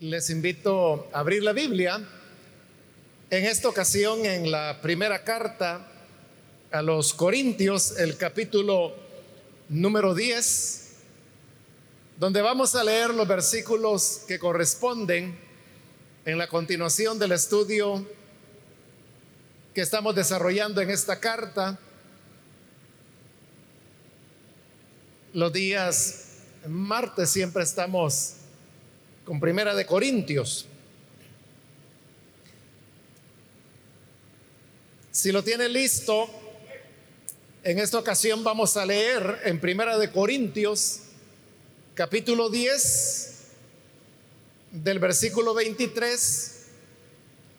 [0.00, 2.00] Les invito a abrir la Biblia.
[3.30, 5.88] En esta ocasión, en la primera carta
[6.70, 8.94] a los Corintios, el capítulo
[9.68, 10.92] número 10,
[12.16, 15.36] donde vamos a leer los versículos que corresponden
[16.24, 18.06] en la continuación del estudio
[19.74, 21.76] que estamos desarrollando en esta carta.
[25.32, 26.36] Los días
[26.68, 28.37] martes siempre estamos
[29.28, 30.64] con Primera de Corintios.
[35.12, 36.30] Si lo tiene listo,
[37.62, 41.00] en esta ocasión vamos a leer en Primera de Corintios,
[41.92, 43.42] capítulo 10,
[44.72, 46.66] del versículo 23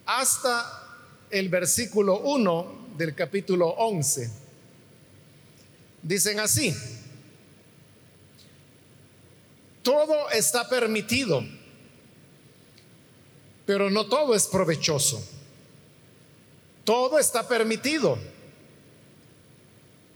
[0.07, 0.87] hasta
[1.29, 4.27] el versículo 1 del capítulo 11.
[6.01, 6.73] Dicen así,
[9.83, 11.43] todo está permitido,
[13.69, 15.23] pero no todo es provechoso.
[16.83, 18.17] Todo está permitido,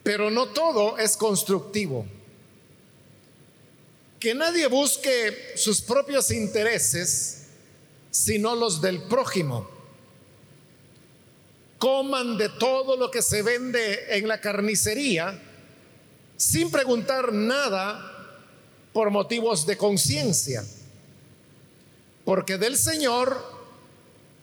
[0.01, 2.03] pero no todo es constructivo.
[4.19, 7.43] Que nadie busque sus propios intereses,
[8.09, 9.69] sino los del prójimo.
[11.77, 15.39] Coman de todo lo que se vende en la carnicería
[16.37, 18.39] sin preguntar nada
[18.93, 20.65] por motivos de conciencia,
[22.25, 23.41] porque del Señor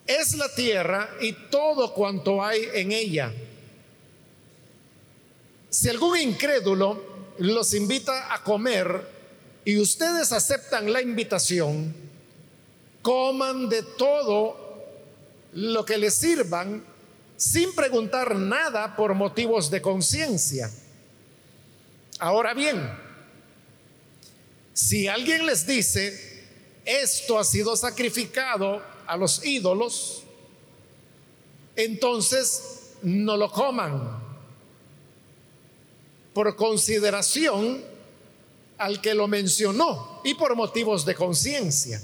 [0.06, 3.32] es la tierra y todo cuanto hay en ella.
[5.70, 9.06] Si algún incrédulo los invita a comer
[9.64, 11.94] y ustedes aceptan la invitación,
[13.02, 14.56] coman de todo
[15.52, 16.84] lo que les sirvan
[17.36, 20.70] sin preguntar nada por motivos de conciencia.
[22.18, 22.78] Ahora bien,
[24.74, 26.29] si alguien les dice,
[26.90, 30.24] esto ha sido sacrificado a los ídolos,
[31.76, 34.20] entonces no lo coman
[36.34, 37.84] por consideración
[38.78, 42.00] al que lo mencionó y por motivos de conciencia.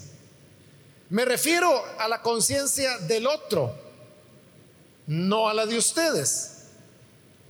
[1.09, 3.75] Me refiero a la conciencia del otro,
[5.07, 6.65] no a la de ustedes.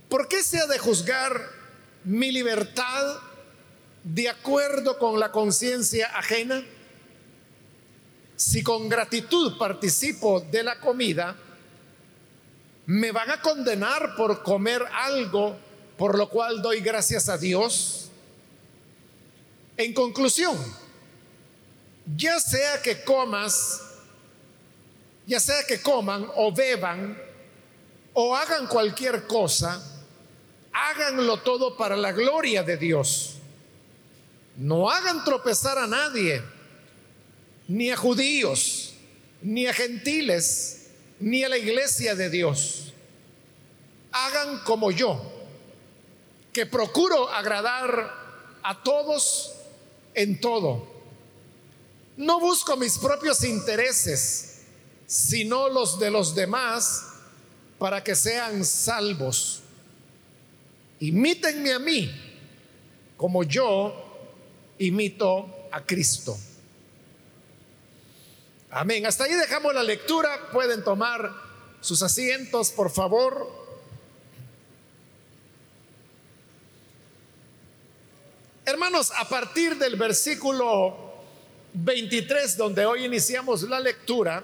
[0.09, 1.49] ¿Por qué se ha de juzgar
[2.03, 3.17] mi libertad
[4.03, 6.63] de acuerdo con la conciencia ajena?
[8.37, 11.35] Si con gratitud participo de la comida,
[12.85, 15.57] ¿me van a condenar por comer algo
[15.97, 18.09] por lo cual doy gracias a Dios?
[19.75, 20.55] En conclusión,
[22.15, 23.81] ya sea que comas,
[25.25, 27.19] ya sea que coman o beban
[28.13, 29.83] o hagan cualquier cosa,
[30.71, 33.33] háganlo todo para la gloria de Dios.
[34.57, 36.43] No hagan tropezar a nadie,
[37.67, 38.93] ni a judíos,
[39.41, 40.87] ni a gentiles,
[41.19, 42.93] ni a la iglesia de Dios.
[44.11, 45.21] Hagan como yo,
[46.53, 49.53] que procuro agradar a todos
[50.13, 50.87] en todo.
[52.15, 54.61] No busco mis propios intereses,
[55.05, 57.03] sino los de los demás
[57.77, 59.61] para que sean salvos.
[60.99, 62.11] Imítenme a mí,
[63.15, 63.93] como yo
[64.79, 66.37] imito a Cristo.
[68.69, 69.05] Amén.
[69.05, 70.49] Hasta ahí dejamos la lectura.
[70.51, 71.31] Pueden tomar
[71.79, 73.49] sus asientos, por favor.
[78.65, 81.13] Hermanos, a partir del versículo
[81.73, 84.43] 23, donde hoy iniciamos la lectura,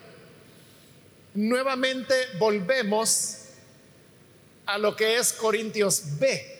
[1.34, 3.40] nuevamente volvemos
[4.66, 6.52] a lo que es Corintios B.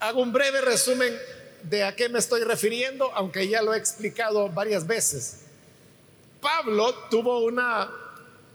[0.00, 1.16] Hago un breve resumen
[1.68, 5.40] de a qué me estoy refiriendo, aunque ya lo he explicado varias veces.
[6.40, 7.90] Pablo tuvo una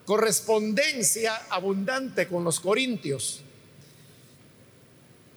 [0.05, 3.41] correspondencia abundante con los corintios.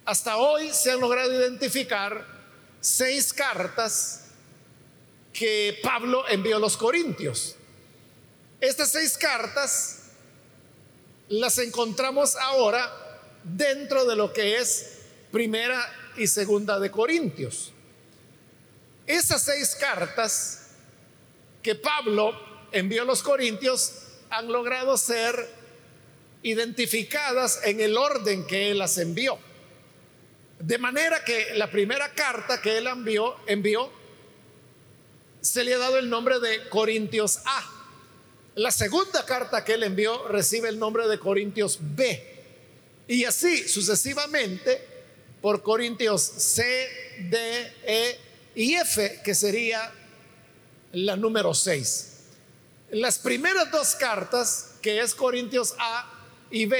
[0.05, 2.25] Hasta hoy se han logrado identificar
[2.79, 4.27] seis cartas
[5.33, 7.55] que Pablo envió a los corintios.
[8.61, 10.03] Estas seis cartas
[11.27, 12.89] las encontramos ahora
[13.43, 14.99] dentro de lo que es
[15.31, 17.71] primera y segunda de Corintios.
[19.07, 20.67] Esas seis cartas
[21.61, 22.33] que Pablo
[22.71, 23.91] envió a los Corintios
[24.29, 25.49] han logrado ser
[26.41, 29.37] identificadas en el orden que él las envió.
[30.59, 33.91] De manera que la primera carta que él envió, envió
[35.41, 37.71] se le ha dado el nombre de Corintios A.
[38.55, 42.33] La segunda carta que él envió recibe el nombre de Corintios B.
[43.07, 44.94] Y así sucesivamente
[45.45, 46.63] por Corintios C,
[47.29, 48.19] D, E
[48.55, 49.93] y F, que sería
[50.91, 52.13] la número 6.
[52.89, 56.11] Las primeras dos cartas, que es Corintios A
[56.49, 56.79] y B,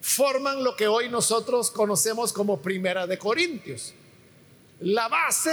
[0.00, 3.94] forman lo que hoy nosotros conocemos como Primera de Corintios.
[4.78, 5.50] La base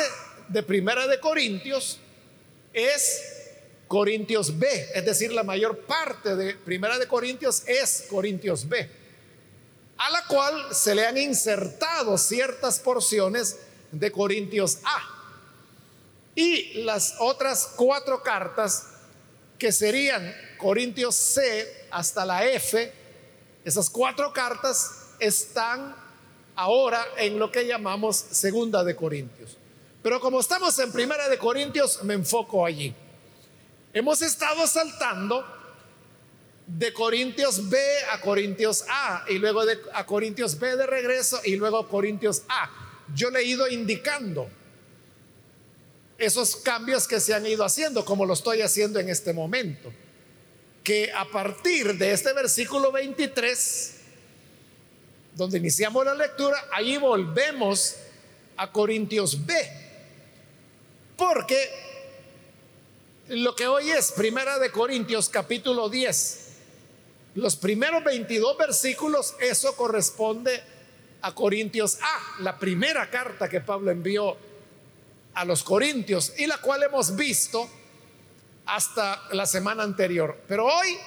[0.50, 1.98] de Primera de Corintios
[2.74, 3.24] es
[3.88, 8.88] Corintios B, es decir, la mayor parte de Primera de Corintios es Corintios B,
[9.98, 13.58] a la cual se le han insertado ciertas porciones
[13.92, 15.02] de Corintios A.
[16.36, 18.88] Y las otras cuatro cartas
[19.58, 22.94] que serían Corintios C hasta la F,
[23.66, 25.96] esas cuatro cartas están
[26.56, 29.58] ahora en lo que llamamos Segunda de Corintios.
[30.04, 32.94] Pero como estamos en Primera de Corintios, me enfoco allí.
[33.94, 35.44] Hemos estado saltando
[36.68, 37.80] de Corintios B
[38.12, 42.70] a Corintios A y luego de, a Corintios B de regreso y luego Corintios A.
[43.16, 44.50] Yo le he ido indicando
[46.18, 49.94] esos cambios que se han ido haciendo, como lo estoy haciendo en este momento.
[50.84, 53.96] Que a partir de este versículo 23,
[55.36, 57.96] donde iniciamos la lectura, ahí volvemos
[58.58, 59.54] a Corintios B.
[61.16, 61.70] Porque
[63.30, 66.47] lo que hoy es Primera de Corintios capítulo 10,
[67.38, 70.60] los primeros 22 versículos, eso corresponde
[71.22, 74.36] a Corintios A, la primera carta que Pablo envió
[75.36, 77.70] a los Corintios y la cual hemos visto
[78.66, 80.36] hasta la semana anterior.
[80.48, 80.98] Pero hoy,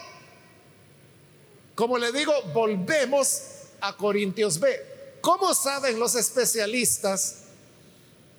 [1.75, 3.43] como le digo, volvemos
[3.81, 5.19] a Corintios B.
[5.21, 7.47] ¿Cómo saben los especialistas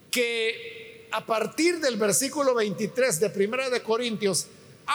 [0.09, 4.47] que a partir del versículo 23 de Primera de Corintios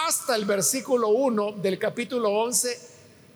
[0.05, 2.79] hasta el versículo 1 del capítulo 11,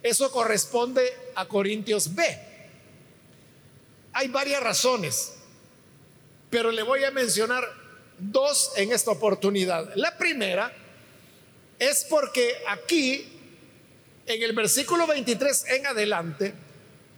[0.02, 2.22] eso corresponde a Corintios B.
[4.12, 5.36] Hay varias razones,
[6.50, 7.64] pero le voy a mencionar
[8.18, 9.90] dos en esta oportunidad.
[9.94, 10.70] La primera
[11.78, 13.26] es porque aquí,
[14.26, 16.52] en el versículo 23 en adelante,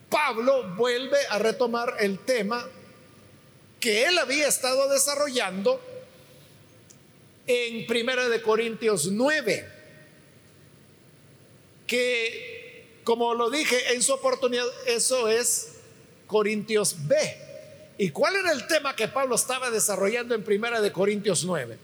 [0.08, 2.64] Pablo vuelve a retomar el tema
[3.80, 5.80] que él había estado desarrollando
[7.46, 9.68] en Primera de Corintios 9,
[11.86, 15.72] que como lo dije en su oportunidad, eso es
[16.26, 17.16] Corintios B.
[17.98, 21.78] ¿Y cuál era el tema que Pablo estaba desarrollando en Primera de Corintios 9?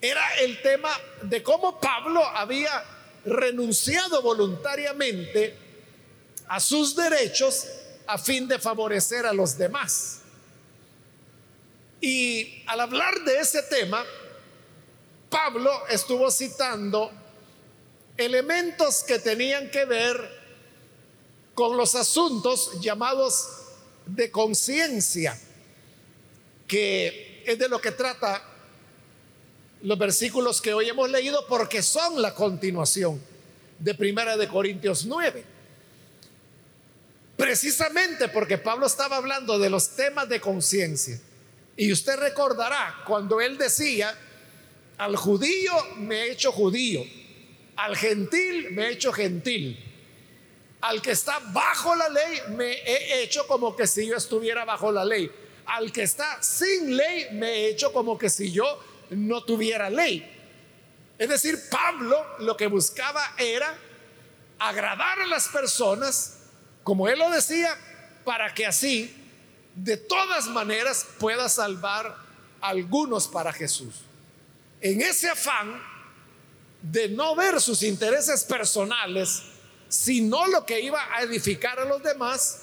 [0.00, 0.90] Era el tema
[1.22, 2.84] de cómo Pablo había
[3.24, 5.54] renunciado voluntariamente
[6.48, 7.66] a sus derechos
[8.06, 10.20] a fin de favorecer a los demás.
[12.00, 14.04] Y al hablar de ese tema,
[15.30, 17.10] Pablo estuvo citando
[18.16, 20.40] elementos que tenían que ver
[21.54, 23.48] con los asuntos llamados
[24.06, 25.38] de conciencia,
[26.66, 28.42] que es de lo que trata
[29.82, 33.22] los versículos que hoy hemos leído porque son la continuación
[33.78, 35.44] de Primera de Corintios 9.
[37.36, 41.18] Precisamente porque Pablo estaba hablando de los temas de conciencia
[41.76, 44.14] y usted recordará cuando él decía,
[45.00, 47.02] al judío me he hecho judío,
[47.76, 49.82] al gentil me he hecho gentil,
[50.82, 54.92] al que está bajo la ley me he hecho como que si yo estuviera bajo
[54.92, 55.32] la ley,
[55.64, 60.36] al que está sin ley me he hecho como que si yo no tuviera ley.
[61.16, 63.74] Es decir, Pablo lo que buscaba era
[64.58, 66.40] agradar a las personas,
[66.84, 67.74] como él lo decía,
[68.22, 69.16] para que así
[69.74, 72.18] de todas maneras pueda salvar
[72.60, 74.09] a algunos para Jesús.
[74.80, 75.80] En ese afán
[76.82, 79.42] de no ver sus intereses personales,
[79.88, 82.62] sino lo que iba a edificar a los demás,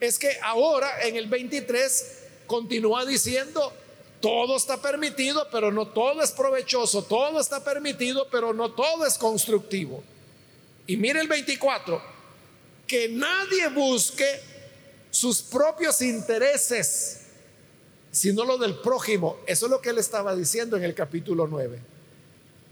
[0.00, 3.72] es que ahora en el 23 continúa diciendo,
[4.20, 9.18] todo está permitido, pero no todo es provechoso, todo está permitido, pero no todo es
[9.18, 10.02] constructivo.
[10.86, 12.02] Y mire el 24,
[12.86, 14.40] que nadie busque
[15.10, 17.23] sus propios intereses,
[18.14, 19.38] sino lo del prójimo.
[19.44, 21.80] Eso es lo que él estaba diciendo en el capítulo 9.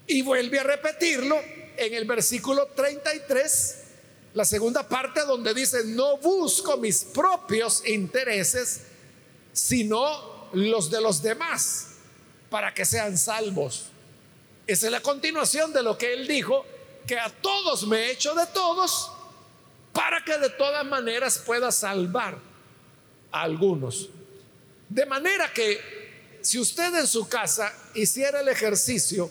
[0.07, 1.37] Y vuelve a repetirlo
[1.77, 3.79] en el versículo 33,
[4.35, 8.83] la segunda parte donde dice, no busco mis propios intereses,
[9.53, 11.89] sino los de los demás,
[12.49, 13.87] para que sean salvos.
[14.65, 16.65] Esa es la continuación de lo que él dijo,
[17.05, 19.11] que a todos me he hecho de todos
[19.93, 22.39] para que de todas maneras pueda salvar
[23.33, 24.09] a algunos.
[24.93, 25.81] De manera que
[26.43, 29.31] si usted en su casa hiciera el ejercicio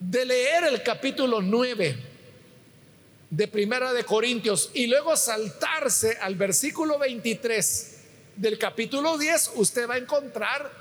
[0.00, 1.96] de leer el capítulo 9
[3.28, 7.96] de Primera de Corintios y luego saltarse al versículo 23
[8.36, 10.72] del capítulo 10, usted va a encontrar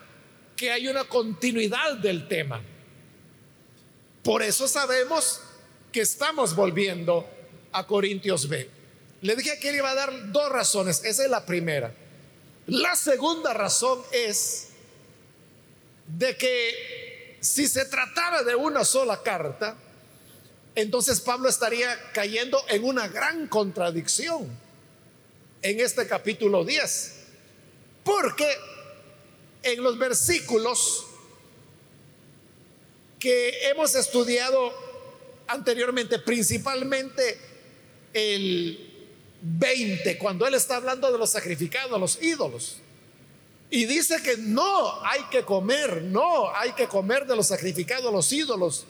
[0.55, 2.61] que hay una continuidad del tema.
[4.23, 5.41] Por eso sabemos
[5.91, 7.29] que estamos volviendo
[7.73, 8.69] a Corintios B.
[9.23, 11.03] Le dije que le iba a dar dos razones.
[11.03, 11.93] Esa es la primera.
[12.71, 14.69] La segunda razón es
[16.07, 19.75] de que si se tratara de una sola carta,
[20.73, 24.47] entonces Pablo estaría cayendo en una gran contradicción
[25.61, 27.15] en este capítulo 10.
[28.05, 28.47] Porque
[29.63, 31.07] en los versículos
[33.19, 34.71] que hemos estudiado
[35.47, 37.37] anteriormente, principalmente
[38.13, 38.90] el
[39.41, 42.77] 20, cuando él está hablando de los sacrificados, los ídolos.
[43.69, 48.31] Y dice que no hay que comer, no hay que comer de los sacrificados, los
[48.31, 48.85] ídolos.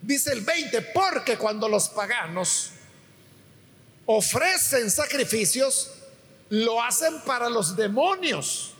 [0.00, 2.70] Dice el 20, porque cuando los paganos
[4.06, 5.90] ofrecen sacrificios,
[6.48, 8.72] lo hacen para los demonios,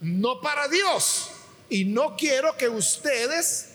[0.00, 1.28] no para Dios.
[1.68, 3.70] Y no quiero que ustedes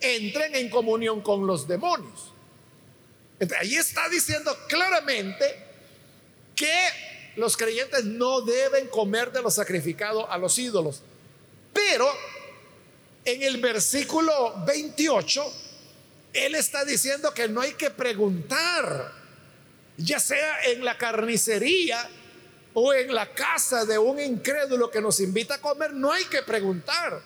[0.00, 2.32] entren en comunión con los demonios.
[3.60, 5.44] Ahí está diciendo claramente
[6.56, 6.88] que
[7.36, 11.02] los creyentes no deben comer de lo sacrificado a los ídolos.
[11.72, 12.10] Pero
[13.24, 15.52] en el versículo 28,
[16.32, 19.12] él está diciendo que no hay que preguntar,
[19.96, 22.08] ya sea en la carnicería
[22.74, 26.42] o en la casa de un incrédulo que nos invita a comer, no hay que
[26.42, 27.22] preguntar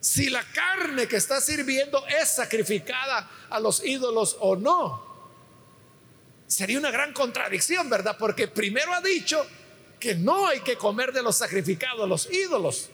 [0.00, 5.05] si la carne que está sirviendo es sacrificada a los ídolos o no.
[6.46, 8.16] Sería una gran contradicción, ¿verdad?
[8.18, 9.44] Porque primero ha dicho
[9.98, 12.90] que no hay que comer de los sacrificados los ídolos,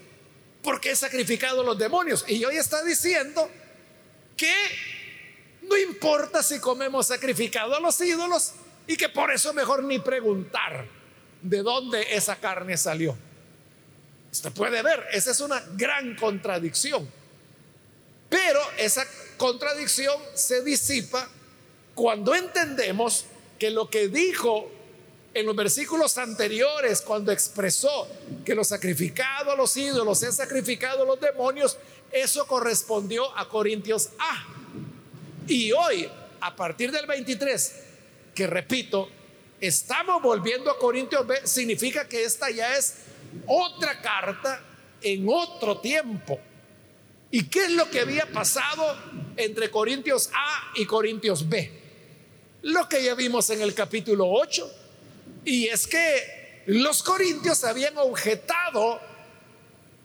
[0.62, 2.24] porque es sacrificado los demonios.
[2.28, 3.50] Y hoy está diciendo
[4.36, 4.54] que
[5.62, 8.52] no importa si comemos sacrificado a los ídolos
[8.86, 10.86] y que por eso mejor ni preguntar
[11.42, 13.16] de dónde esa carne salió.
[14.30, 17.08] Usted puede ver, esa es una gran contradicción.
[18.30, 19.06] Pero esa
[19.36, 21.28] contradicción se disipa
[21.94, 23.26] cuando entendemos
[23.62, 24.68] que lo que dijo
[25.32, 28.08] en los versículos anteriores, cuando expresó
[28.44, 31.78] que lo sacrificado a los ídolos es sacrificado a los demonios,
[32.10, 34.44] eso correspondió a Corintios A.
[35.46, 37.74] Y hoy, a partir del 23,
[38.34, 39.08] que repito,
[39.60, 42.96] estamos volviendo a Corintios B, significa que esta ya es
[43.46, 44.60] otra carta
[45.00, 46.40] en otro tiempo.
[47.30, 48.96] ¿Y qué es lo que había pasado
[49.36, 51.81] entre Corintios A y Corintios B?
[52.62, 54.70] Lo que ya vimos en el capítulo 8.
[55.44, 59.00] Y es que los corintios habían objetado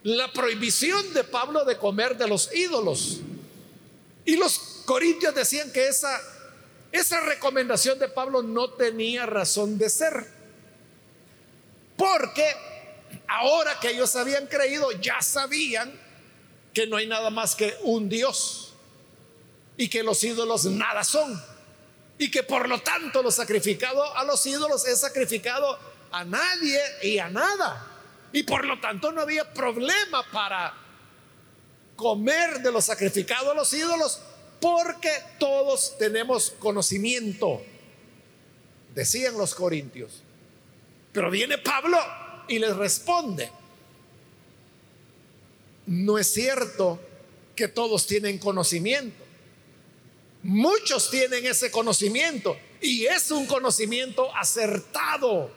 [0.04, 3.20] la prohibición de Pablo de comer de los ídolos.
[4.26, 6.20] Y los corintios decían que esa,
[6.92, 10.28] esa recomendación de Pablo no tenía razón de ser.
[11.96, 12.46] Porque
[13.28, 15.94] ahora que ellos habían creído, ya sabían
[16.74, 18.74] que no hay nada más que un Dios
[19.78, 21.40] y que los ídolos nada son
[22.18, 25.78] y que por lo tanto lo sacrificado a los ídolos es sacrificado
[26.12, 27.86] a nadie y a nada.
[28.34, 30.74] Y por lo tanto no había problema para
[31.96, 34.22] comer de lo sacrificado a los ídolos
[34.60, 37.62] porque todos tenemos conocimiento,
[38.94, 40.24] decían los corintios.
[41.12, 41.98] Pero viene Pablo
[42.48, 43.52] y les responde,
[45.86, 47.00] no es cierto
[47.56, 49.27] que todos tienen conocimiento.
[50.44, 55.52] Muchos tienen ese conocimiento y es un conocimiento acertado.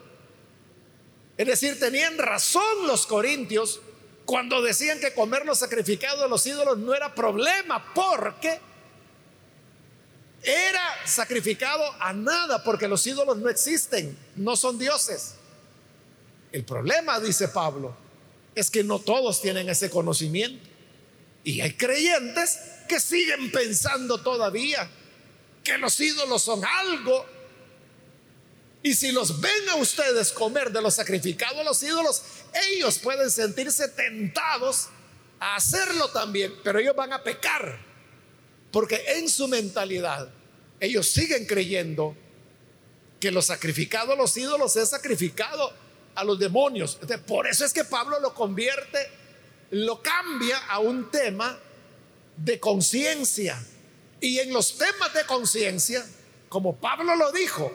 [1.37, 3.79] Es decir, tenían razón los corintios
[4.25, 8.59] cuando decían que comer los sacrificados de los ídolos no era problema porque
[10.43, 15.35] era sacrificado a nada porque los ídolos no existen, no son dioses.
[16.51, 17.95] El problema, dice Pablo,
[18.55, 20.70] es que no todos tienen ese conocimiento.
[21.43, 24.89] Y hay creyentes que siguen pensando todavía
[25.63, 27.25] que los ídolos son algo.
[28.83, 32.21] Y si los ven a ustedes comer de los sacrificados a los ídolos,
[32.71, 34.89] ellos pueden sentirse tentados
[35.39, 37.79] a hacerlo también, pero ellos van a pecar.
[38.71, 40.29] Porque en su mentalidad
[40.79, 42.15] ellos siguen creyendo
[43.19, 45.71] que lo sacrificado a los ídolos es sacrificado
[46.15, 46.97] a los demonios.
[47.27, 49.09] por eso es que Pablo lo convierte,
[49.71, 51.57] lo cambia a un tema
[52.37, 53.61] de conciencia.
[54.19, 56.05] Y en los temas de conciencia,
[56.49, 57.71] como Pablo lo dijo,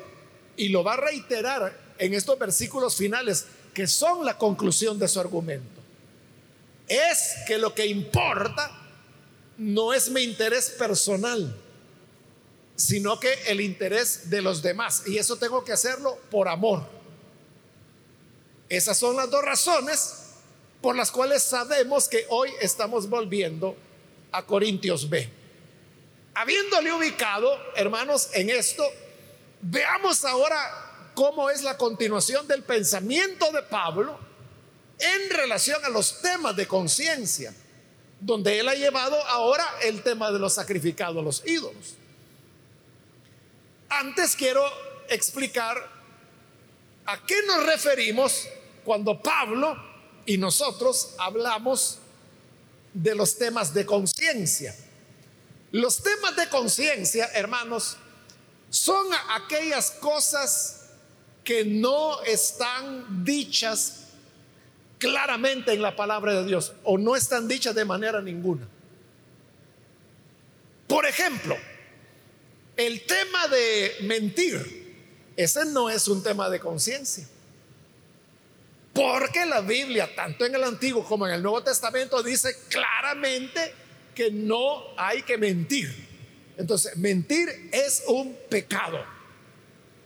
[0.56, 5.20] y lo va a reiterar en estos versículos finales, que son la conclusión de su
[5.20, 5.80] argumento,
[6.88, 8.70] es que lo que importa
[9.58, 11.54] no es mi interés personal,
[12.76, 15.02] sino que el interés de los demás.
[15.06, 16.86] Y eso tengo que hacerlo por amor.
[18.68, 20.25] Esas son las dos razones
[20.80, 23.76] por las cuales sabemos que hoy estamos volviendo
[24.32, 25.28] a Corintios B.
[26.34, 28.84] Habiéndole ubicado, hermanos, en esto,
[29.62, 34.18] veamos ahora cómo es la continuación del pensamiento de Pablo
[34.98, 37.54] en relación a los temas de conciencia,
[38.20, 41.94] donde él ha llevado ahora el tema de los sacrificados a los ídolos.
[43.88, 44.62] Antes quiero
[45.08, 45.90] explicar
[47.06, 48.48] a qué nos referimos
[48.84, 49.76] cuando Pablo
[50.26, 51.98] y nosotros hablamos
[52.92, 54.74] de los temas de conciencia.
[55.72, 57.96] Los temas de conciencia, hermanos,
[58.70, 60.88] son aquellas cosas
[61.44, 64.00] que no están dichas
[64.98, 68.66] claramente en la palabra de Dios o no están dichas de manera ninguna.
[70.88, 71.56] Por ejemplo,
[72.76, 74.94] el tema de mentir,
[75.36, 77.28] ese no es un tema de conciencia.
[78.96, 83.74] Porque la Biblia, tanto en el Antiguo como en el Nuevo Testamento, dice claramente
[84.14, 85.94] que no hay que mentir.
[86.56, 89.04] Entonces, mentir es un pecado.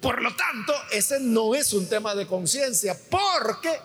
[0.01, 3.79] Por lo tanto, ese no es un tema de conciencia, porque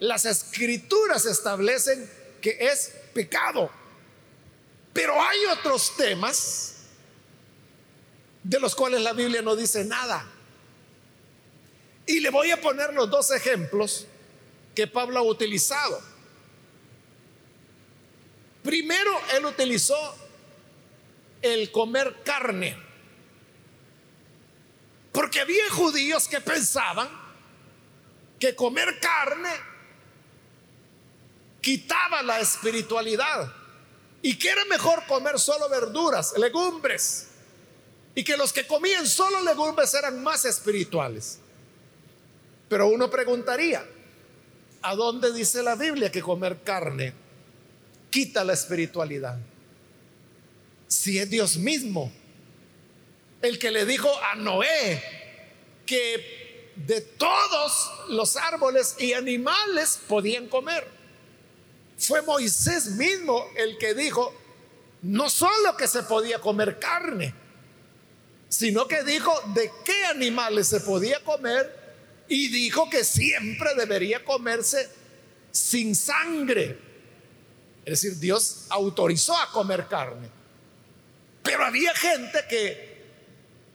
[0.00, 2.10] las escrituras establecen
[2.42, 3.70] que es pecado.
[4.92, 6.74] Pero hay otros temas
[8.42, 10.26] de los cuales la Biblia no dice nada.
[12.04, 14.08] Y le voy a poner los dos ejemplos
[14.74, 16.00] que Pablo ha utilizado.
[18.62, 20.14] Primero, él utilizó
[21.42, 22.76] el comer carne.
[25.12, 27.08] Porque había judíos que pensaban
[28.38, 29.50] que comer carne
[31.60, 33.52] quitaba la espiritualidad
[34.22, 37.28] y que era mejor comer solo verduras, legumbres
[38.14, 41.38] y que los que comían solo legumbres eran más espirituales.
[42.68, 43.86] Pero uno preguntaría,
[44.82, 47.12] ¿a dónde dice la Biblia que comer carne
[48.10, 49.38] quita la espiritualidad?
[50.88, 52.12] Si es Dios mismo
[53.42, 55.02] el que le dijo a Noé
[55.86, 60.86] que de todos los árboles y animales podían comer.
[61.98, 64.34] Fue Moisés mismo el que dijo,
[65.02, 67.34] no solo que se podía comer carne,
[68.48, 71.79] sino que dijo de qué animales se podía comer
[72.30, 74.88] y dijo que siempre debería comerse
[75.50, 76.78] sin sangre.
[77.84, 80.30] Es decir, Dios autorizó a comer carne.
[81.42, 83.02] Pero había gente que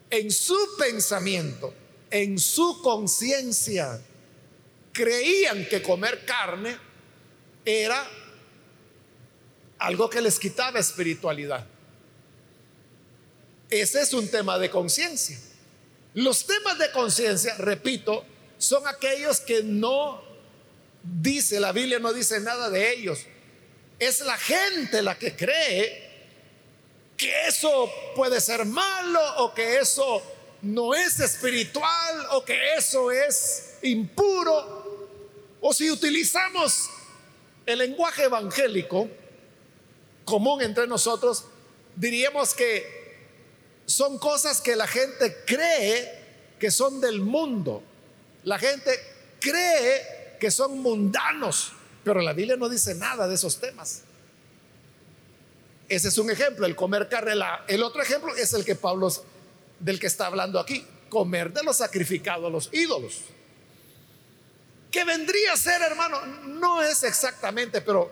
[0.10, 1.74] en su pensamiento,
[2.10, 4.02] en su conciencia,
[4.94, 6.78] creían que comer carne
[7.66, 8.10] era
[9.80, 11.68] algo que les quitaba espiritualidad.
[13.70, 15.38] Ese es un tema de conciencia.
[16.14, 18.26] Los temas de conciencia, repito,
[18.58, 20.22] son aquellos que no
[21.04, 23.20] dice, la Biblia no dice nada de ellos.
[24.00, 26.06] Es la gente la que cree
[27.18, 30.22] que eso puede ser malo o que eso
[30.62, 34.84] no es espiritual o que eso es impuro.
[35.62, 36.90] O si utilizamos
[37.66, 39.08] el lenguaje evangélico
[40.26, 41.46] común entre nosotros,
[41.96, 43.06] diríamos que
[43.86, 46.26] son cosas que la gente cree
[46.60, 47.84] que son del mundo.
[48.46, 48.92] La gente
[49.40, 54.04] cree que son mundanos, pero la Biblia no dice nada de esos temas.
[55.88, 57.34] Ese es un ejemplo, el comer carne.
[57.68, 59.12] el otro ejemplo es el que Pablo
[59.80, 63.22] del que está hablando aquí, comer de los sacrificados a los ídolos.
[64.90, 68.12] Que vendría a ser, hermano, no es exactamente, pero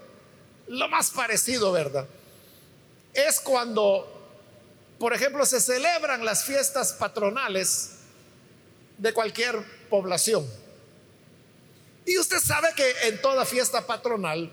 [0.68, 2.06] lo más parecido, ¿verdad?
[3.14, 4.14] Es cuando
[5.04, 7.96] por ejemplo, se celebran las fiestas patronales
[8.98, 9.62] de cualquier
[9.94, 10.44] población.
[12.04, 14.52] Y usted sabe que en toda fiesta patronal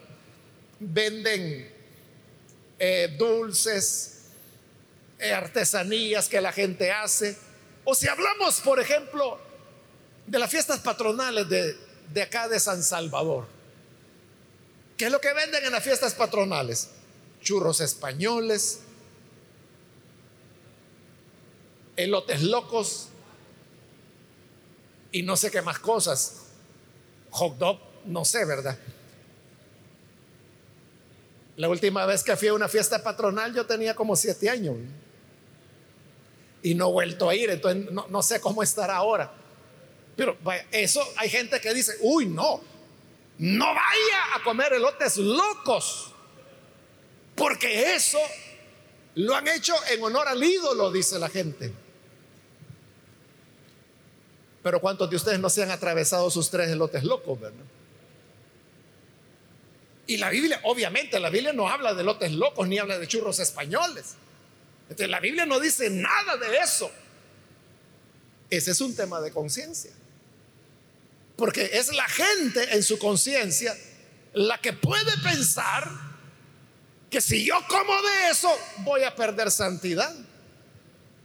[0.78, 1.74] venden
[2.78, 4.24] eh, dulces,
[5.18, 7.38] eh, artesanías que la gente hace.
[7.84, 9.40] O si hablamos, por ejemplo,
[10.26, 11.74] de las fiestas patronales de,
[12.12, 13.46] de acá de San Salvador.
[14.98, 16.90] ¿Qué es lo que venden en las fiestas patronales?
[17.40, 18.80] Churros españoles,
[21.96, 23.09] elotes locos
[25.12, 26.46] y no sé qué más cosas.
[27.30, 28.78] Hot dog, no sé, ¿verdad?
[31.56, 34.76] La última vez que fui a una fiesta patronal yo tenía como siete años
[36.62, 39.32] y no he vuelto a ir, entonces no, sé cómo estará ahora.
[40.16, 40.36] Pero
[40.70, 42.60] eso hay gente que dice, uy, no,
[43.38, 46.12] no vaya a comer elotes locos,
[47.34, 48.18] porque eso
[49.14, 51.72] lo han hecho en honor al ídolo, dice la gente.
[54.62, 57.64] Pero ¿cuántos de ustedes no se han atravesado sus tres elotes locos, verdad?
[60.06, 63.38] Y la Biblia, obviamente, la Biblia no habla de lotes locos ni habla de churros
[63.38, 64.16] españoles.
[64.82, 66.90] Entonces, la Biblia no dice nada de eso.
[68.50, 69.92] Ese es un tema de conciencia.
[71.36, 73.74] Porque es la gente en su conciencia
[74.34, 75.88] la que puede pensar
[77.08, 80.14] que si yo como de eso voy a perder santidad.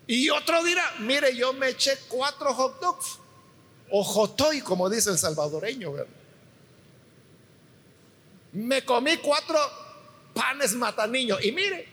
[0.07, 3.19] Y otro dirá, mire, yo me eché cuatro hot dogs
[3.89, 5.93] o jotoy, como dice el salvadoreño.
[8.53, 9.59] Me comí cuatro
[10.33, 11.87] panes mataniños y mire,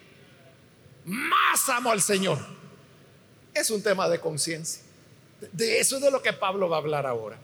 [1.05, 2.39] más amo al Señor.
[3.55, 4.83] Es un tema de conciencia.
[5.51, 7.39] De eso es de lo que Pablo va a hablar ahora.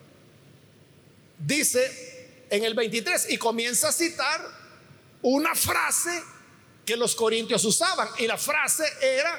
[1.39, 4.41] Dice en el 23 y comienza a citar
[5.23, 6.23] una frase
[6.85, 9.39] que los corintios usaban y la frase era,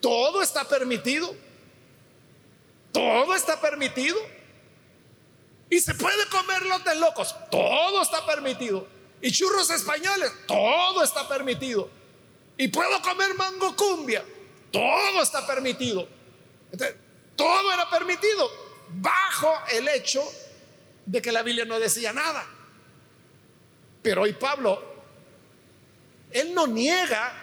[0.00, 1.34] todo está permitido,
[2.96, 4.16] todo está permitido.
[5.68, 8.86] Y se puede comer los de locos, todo está permitido.
[9.20, 11.90] Y churros españoles, todo está permitido.
[12.56, 14.24] Y puedo comer mango cumbia,
[14.70, 16.08] todo está permitido.
[17.36, 18.50] todo era permitido
[18.88, 20.22] bajo el hecho
[21.04, 22.46] de que la Biblia no decía nada.
[24.00, 24.82] Pero hoy Pablo,
[26.30, 27.34] él no niega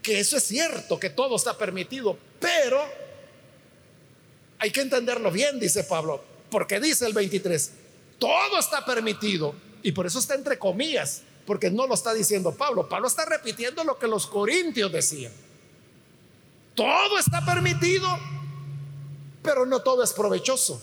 [0.00, 2.99] que eso es cierto, que todo está permitido, pero
[4.60, 6.22] hay que entenderlo bien, dice Pablo.
[6.50, 7.70] Porque dice el 23,
[8.18, 9.54] todo está permitido.
[9.82, 12.88] Y por eso está entre comillas, porque no lo está diciendo Pablo.
[12.88, 15.32] Pablo está repitiendo lo que los corintios decían.
[16.74, 18.06] Todo está permitido,
[19.42, 20.82] pero no todo es provechoso.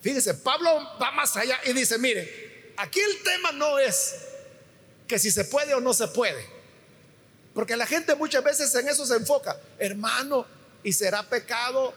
[0.00, 0.70] Fíjese, Pablo
[1.00, 4.14] va más allá y dice, mire, aquí el tema no es
[5.06, 6.44] que si se puede o no se puede.
[7.54, 9.60] Porque la gente muchas veces en eso se enfoca.
[9.78, 10.46] Hermano,
[10.82, 11.94] ¿y será pecado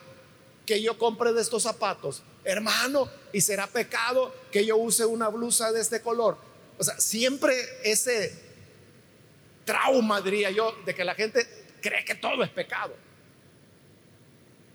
[0.66, 5.72] que yo compre de estos zapatos, hermano, y será pecado que yo use una blusa
[5.72, 6.38] de este color.
[6.78, 8.34] O sea, siempre ese
[9.64, 11.48] trauma, diría yo, de que la gente
[11.82, 12.96] cree que todo es pecado.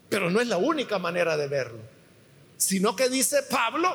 [0.09, 1.81] Pero no es la única manera de verlo,
[2.57, 3.95] sino que dice Pablo,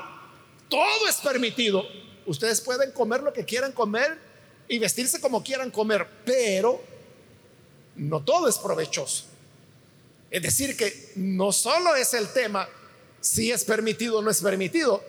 [0.70, 1.86] todo es permitido.
[2.26, 4.18] Ustedes pueden comer lo que quieran comer
[4.68, 6.82] y vestirse como quieran comer, pero
[7.96, 9.35] no todo es provechoso.
[10.36, 12.68] Es decir, que no solo es el tema
[13.22, 15.02] si es permitido o no es permitido.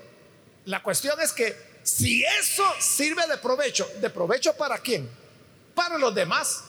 [0.67, 5.11] La cuestión es que si eso sirve de provecho, ¿de provecho para quién?
[5.75, 6.63] Para los demás.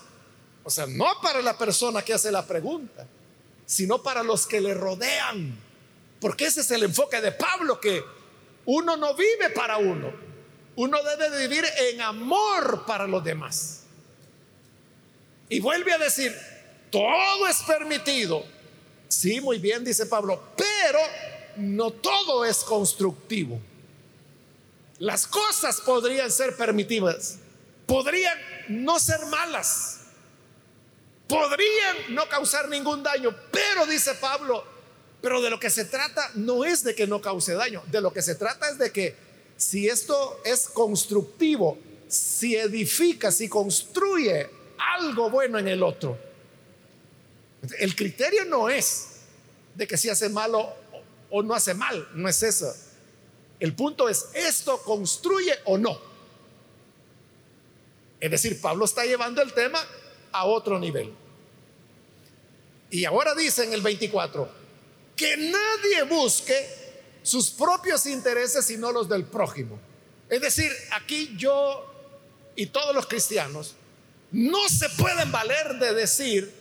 [0.63, 3.05] O sea, no para la persona que hace la pregunta,
[3.67, 5.55] sino para los que le rodean.
[6.19, 8.03] Porque ese es el enfoque de Pablo, que
[8.65, 10.11] uno no vive para uno,
[10.77, 13.83] uno debe vivir en amor para los demás.
[15.47, 16.35] Y vuelve a decir,
[16.89, 18.43] todo es permitido.
[19.07, 20.99] Sí, muy bien, dice Pablo, pero
[21.57, 23.59] no todo es constructivo.
[24.99, 27.37] Las cosas podrían ser permitidas,
[27.85, 28.37] podrían
[28.69, 29.99] no ser malas,
[31.27, 34.63] podrían no causar ningún daño, pero dice Pablo,
[35.21, 38.11] pero de lo que se trata no es de que no cause daño, de lo
[38.11, 39.15] que se trata es de que
[39.55, 46.17] si esto es constructivo, si edifica, si construye algo bueno en el otro,
[47.79, 49.07] el criterio no es
[49.75, 50.73] de que si hace malo
[51.29, 52.73] o no hace mal, no es eso.
[53.59, 55.99] El punto es, ¿esto construye o no?
[58.19, 59.79] Es decir, Pablo está llevando el tema
[60.31, 61.13] a otro nivel.
[62.89, 64.49] Y ahora dice en el 24,
[65.15, 66.55] que nadie busque
[67.23, 69.79] sus propios intereses sino los del prójimo.
[70.29, 71.93] Es decir, aquí yo
[72.55, 73.75] y todos los cristianos
[74.31, 76.53] no se pueden valer de decir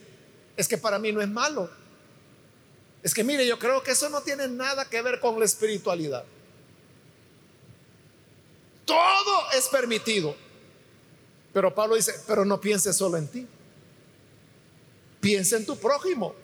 [0.57, 1.71] es que para mí no es malo.
[3.03, 6.25] Es que mire, yo creo que eso no tiene nada que ver con la espiritualidad.
[8.85, 10.35] Todo es permitido.
[11.53, 13.47] Pero Pablo dice, pero no pienses solo en ti.
[15.21, 16.35] Piensa en tu prójimo.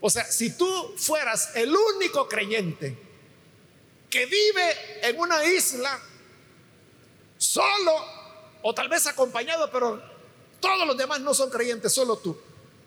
[0.00, 2.96] O sea, si tú fueras el único creyente
[4.10, 5.98] que vive en una isla
[7.38, 7.92] solo
[8.62, 10.00] o tal vez acompañado, pero
[10.60, 12.38] todos los demás no son creyentes, solo tú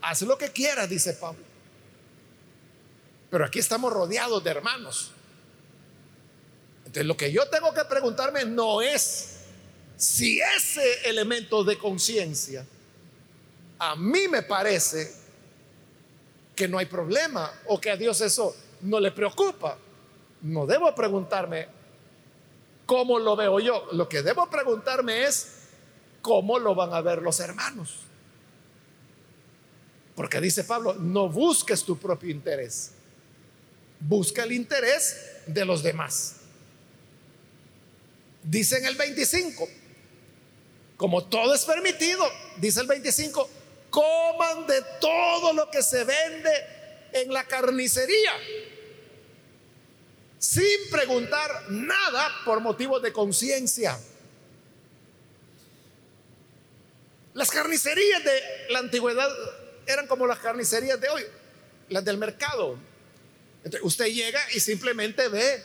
[0.01, 1.43] haz lo que quieras, dice Pablo.
[3.29, 5.11] Pero aquí estamos rodeados de hermanos.
[6.79, 9.39] Entonces lo que yo tengo que preguntarme no es
[9.97, 12.65] si ese elemento de conciencia
[13.79, 15.13] a mí me parece
[16.55, 19.77] que no hay problema o que a Dios eso no le preocupa.
[20.41, 21.67] No debo preguntarme
[22.85, 23.87] cómo lo veo yo.
[23.91, 25.57] Lo que debo preguntarme es
[26.21, 28.06] cómo lo van a ver los hermanos.
[30.17, 32.89] Porque dice Pablo, no busques tu propio interés,
[33.99, 36.37] busca el interés de los demás.
[38.41, 39.69] Dice en el 25,
[40.97, 42.27] como todo es permitido,
[42.57, 43.47] dice el 25,
[43.91, 46.51] coman de todo lo que se vende
[47.13, 48.31] en la carnicería,
[50.39, 53.99] sin preguntar nada por motivos de conciencia.
[57.35, 59.29] Las carnicerías de la antigüedad
[59.87, 61.23] eran como las carnicerías de hoy,
[61.89, 62.77] las del mercado.
[63.81, 65.63] usted llega y simplemente ve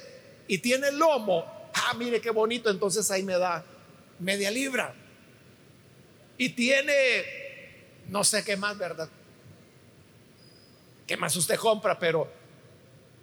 [0.48, 1.70] y tiene lomo.
[1.74, 3.64] Ah, mire qué bonito, entonces ahí me da
[4.18, 4.94] media libra.
[6.38, 7.24] Y tiene,
[8.08, 9.08] no sé qué más, ¿verdad?
[11.06, 11.98] ¿Qué más usted compra?
[11.98, 12.30] Pero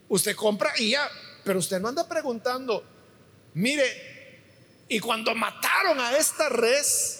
[0.10, 1.10] usted compra y ya,
[1.44, 2.84] pero usted no anda preguntando,
[3.54, 4.10] mire,
[4.88, 7.20] y cuando mataron a esta res,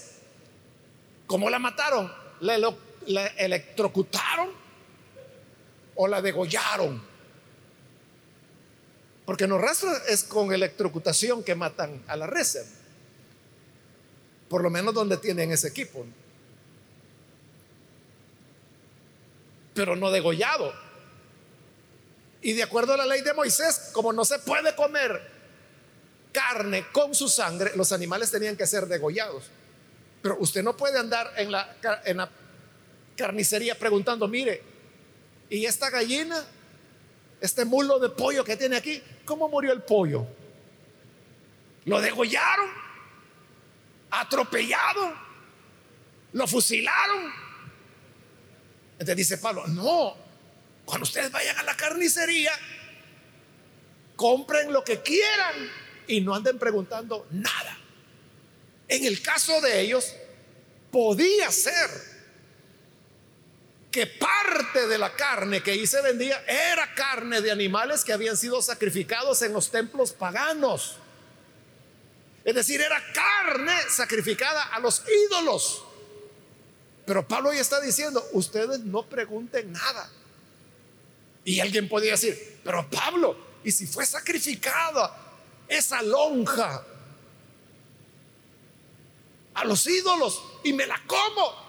[1.30, 2.12] ¿Cómo la mataron?
[2.40, 2.58] ¿La,
[3.38, 4.52] electrocutaron
[5.96, 7.10] o la degollaron?
[9.26, 12.66] Porque en los es con electrocutación que matan a la res.
[14.50, 16.04] Por lo menos donde tienen ese equipo.
[19.76, 20.74] Pero no degollado.
[22.42, 25.22] Y de acuerdo a la ley de Moisés, como no se puede comer
[26.32, 29.46] carne con su sangre, los animales tenían que ser degollados.
[30.22, 32.30] Pero usted no puede andar en la, en la
[33.20, 34.62] carnicería preguntando, mire,
[35.50, 36.46] ¿y esta gallina,
[37.42, 40.26] este mulo de pollo que tiene aquí, cómo murió el pollo?
[41.84, 42.70] ¿Lo degollaron?
[44.12, 45.14] ¿Atropellado?
[46.32, 47.34] ¿Lo fusilaron?
[48.94, 50.16] Entonces dice Pablo, no,
[50.86, 52.54] cuando ustedes vayan a la carnicería,
[54.16, 55.56] compren lo que quieran
[56.08, 57.78] y no anden preguntando nada.
[58.88, 60.16] En el caso de ellos,
[60.90, 62.09] podía ser
[63.92, 68.38] que parte de la carne que ahí se vendía era carne de animales que habían
[68.38, 70.98] sido sacrificados en los templos paganos.
[72.44, 75.84] Es decir, era carne sacrificada a los ídolos.
[77.06, 80.10] Pero Pablo ya está diciendo, ustedes no pregunten nada.
[81.44, 85.16] Y alguien podría decir, pero Pablo, ¿y si fue sacrificada
[85.68, 86.84] esa lonja
[89.54, 91.69] a los ídolos y me la como.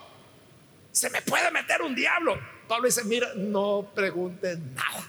[0.93, 2.39] Se me puede meter un diablo.
[2.69, 5.07] Pablo dice, mira, no preguntes nada.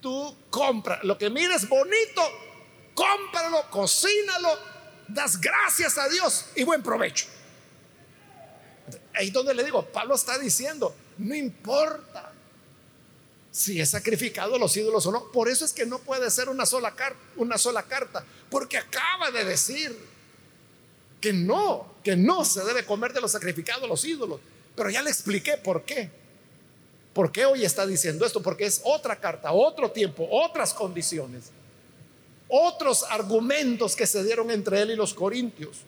[0.00, 2.22] Tú compra, lo que mires bonito,
[2.94, 4.48] cómpralo, cocínalo,
[5.08, 7.26] das gracias a Dios y buen provecho.
[9.14, 12.32] Ahí donde le digo, Pablo está diciendo, no importa
[13.50, 15.30] si es sacrificado los ídolos o no.
[15.32, 16.94] Por eso es que no puede ser una sola,
[17.36, 19.96] una sola carta, porque acaba de decir
[21.20, 24.40] que no, que no se debe comer de los sacrificados los ídolos.
[24.74, 26.10] Pero ya le expliqué por qué.
[27.12, 28.42] ¿Por qué hoy está diciendo esto?
[28.42, 31.50] Porque es otra carta, otro tiempo, otras condiciones,
[32.48, 35.78] otros argumentos que se dieron entre él y los corintios.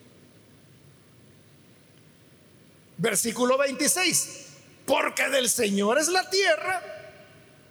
[2.97, 4.39] Versículo 26.
[4.85, 6.81] Porque del Señor es la tierra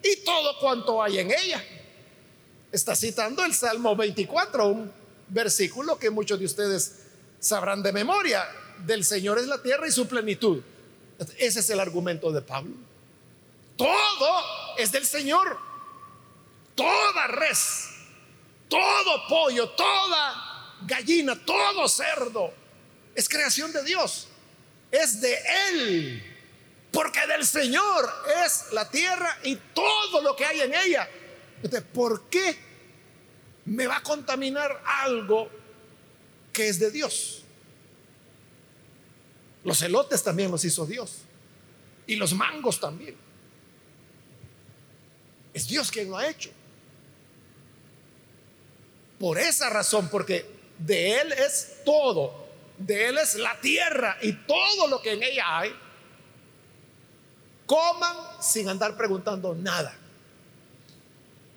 [0.02, 1.62] y todo cuanto hay en ella.
[2.72, 4.90] Está citando el Salmo 24, un
[5.28, 7.01] versículo que muchos de ustedes
[7.42, 10.62] sabrán de memoria, del Señor es la tierra y su plenitud.
[11.36, 12.74] Ese es el argumento de Pablo.
[13.76, 15.58] Todo es del Señor.
[16.74, 17.90] Toda res,
[18.68, 22.52] todo pollo, toda gallina, todo cerdo,
[23.14, 24.28] es creación de Dios.
[24.90, 25.36] Es de
[25.68, 26.22] Él.
[26.92, 28.08] Porque del Señor
[28.44, 31.08] es la tierra y todo lo que hay en ella.
[31.92, 32.56] ¿por qué
[33.66, 35.48] me va a contaminar algo
[36.52, 37.42] que es de Dios.
[39.64, 41.18] Los elotes también los hizo Dios.
[42.06, 43.16] Y los mangos también.
[45.54, 46.50] Es Dios quien lo ha hecho.
[49.18, 50.44] Por esa razón, porque
[50.78, 52.46] de Él es todo.
[52.78, 55.72] De Él es la tierra y todo lo que en ella hay.
[57.66, 59.96] Coman sin andar preguntando nada.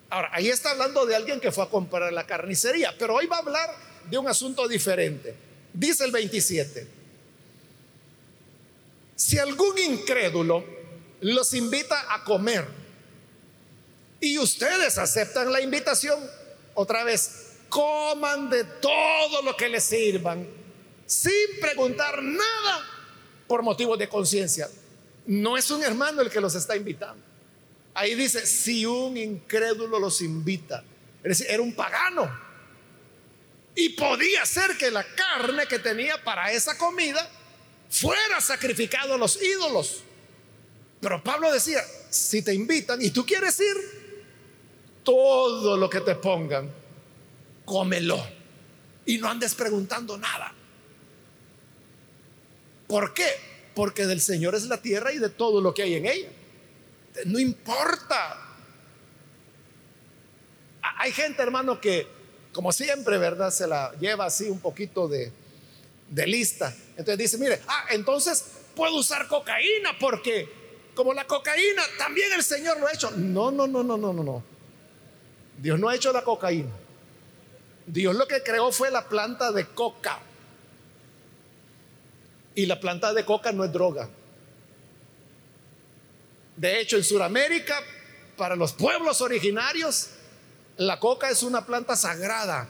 [0.08, 3.36] Ahora, ahí está hablando de alguien que fue a comprar la carnicería, pero hoy va
[3.36, 3.74] a hablar
[4.10, 5.34] de un asunto diferente.
[5.72, 6.86] Dice el 27,
[9.14, 10.64] si algún incrédulo
[11.20, 12.66] los invita a comer
[14.20, 16.18] y ustedes aceptan la invitación,
[16.74, 20.46] otra vez, coman de todo lo que les sirvan
[21.06, 22.84] sin preguntar nada
[23.46, 24.68] por motivos de conciencia.
[25.26, 27.22] No es un hermano el que los está invitando.
[27.94, 30.84] Ahí dice, si un incrédulo los invita,
[31.22, 32.45] es decir, era un pagano
[33.76, 37.30] y podía ser que la carne que tenía para esa comida
[37.90, 40.02] fuera sacrificado a los ídolos.
[41.00, 43.76] Pero Pablo decía, si te invitan y tú quieres ir,
[45.04, 46.72] todo lo que te pongan,
[47.66, 48.26] cómelo.
[49.04, 50.52] Y no andes preguntando nada.
[52.88, 53.28] ¿Por qué?
[53.74, 56.30] Porque del Señor es la tierra y de todo lo que hay en ella.
[57.26, 58.42] No importa.
[60.98, 62.15] Hay gente, hermano, que
[62.56, 63.50] como siempre, ¿verdad?
[63.50, 65.30] Se la lleva así un poquito de,
[66.26, 66.74] lista.
[66.96, 70.48] Entonces dice, mire, ah, entonces puedo usar cocaína porque
[70.94, 73.10] como la cocaína también el Señor lo ha hecho.
[73.10, 74.42] No, no, no, no, no, no, no.
[75.58, 76.70] Dios no ha hecho la cocaína.
[77.84, 80.18] Dios lo que creó fue la planta de coca.
[82.54, 84.08] Y la planta de coca no es droga.
[86.56, 87.82] De hecho, en Sudamérica,
[88.38, 90.08] para los pueblos originarios,
[90.76, 92.68] la coca es una planta sagrada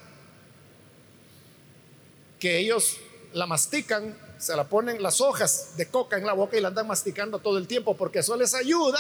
[2.38, 2.98] que ellos
[3.32, 6.86] la mastican, se la ponen las hojas de coca en la boca y la andan
[6.86, 8.98] masticando todo el tiempo porque eso les ayuda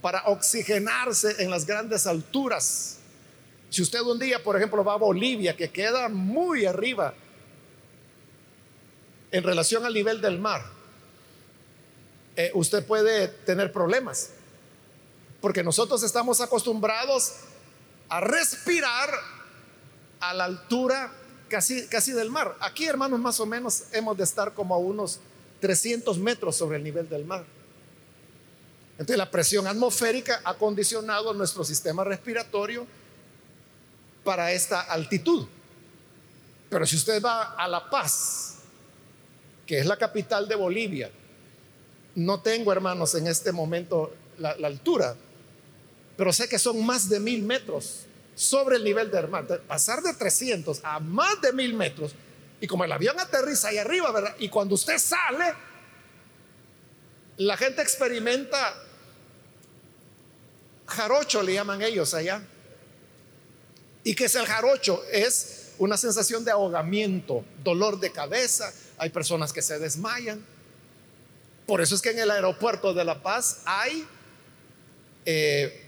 [0.00, 2.98] para oxigenarse en las grandes alturas.
[3.70, 7.14] Si usted un día, por ejemplo, va a Bolivia, que queda muy arriba
[9.30, 10.64] en relación al nivel del mar,
[12.36, 14.30] eh, usted puede tener problemas.
[15.40, 17.34] Porque nosotros estamos acostumbrados
[18.08, 19.10] a respirar
[20.20, 21.12] a la altura
[21.48, 22.56] casi, casi del mar.
[22.60, 25.20] Aquí, hermanos, más o menos hemos de estar como a unos
[25.60, 27.44] 300 metros sobre el nivel del mar.
[28.92, 32.86] Entonces la presión atmosférica ha condicionado nuestro sistema respiratorio
[34.24, 35.46] para esta altitud.
[36.70, 38.56] Pero si usted va a La Paz,
[39.66, 41.10] que es la capital de Bolivia,
[42.14, 45.14] no tengo, hermanos, en este momento la, la altura,
[46.16, 49.46] pero sé que son más de mil metros sobre el nivel del mar.
[49.66, 52.14] Pasar de 300 a más de mil metros,
[52.60, 54.34] y como el avión aterriza ahí arriba, ¿verdad?
[54.38, 55.52] Y cuando usted sale,
[57.36, 58.74] la gente experimenta
[60.86, 62.42] jarocho, le llaman ellos allá.
[64.04, 65.02] ¿Y qué es el jarocho?
[65.12, 70.44] Es una sensación de ahogamiento, dolor de cabeza, hay personas que se desmayan.
[71.66, 74.06] Por eso es que en el aeropuerto de La Paz hay
[75.26, 75.85] eh,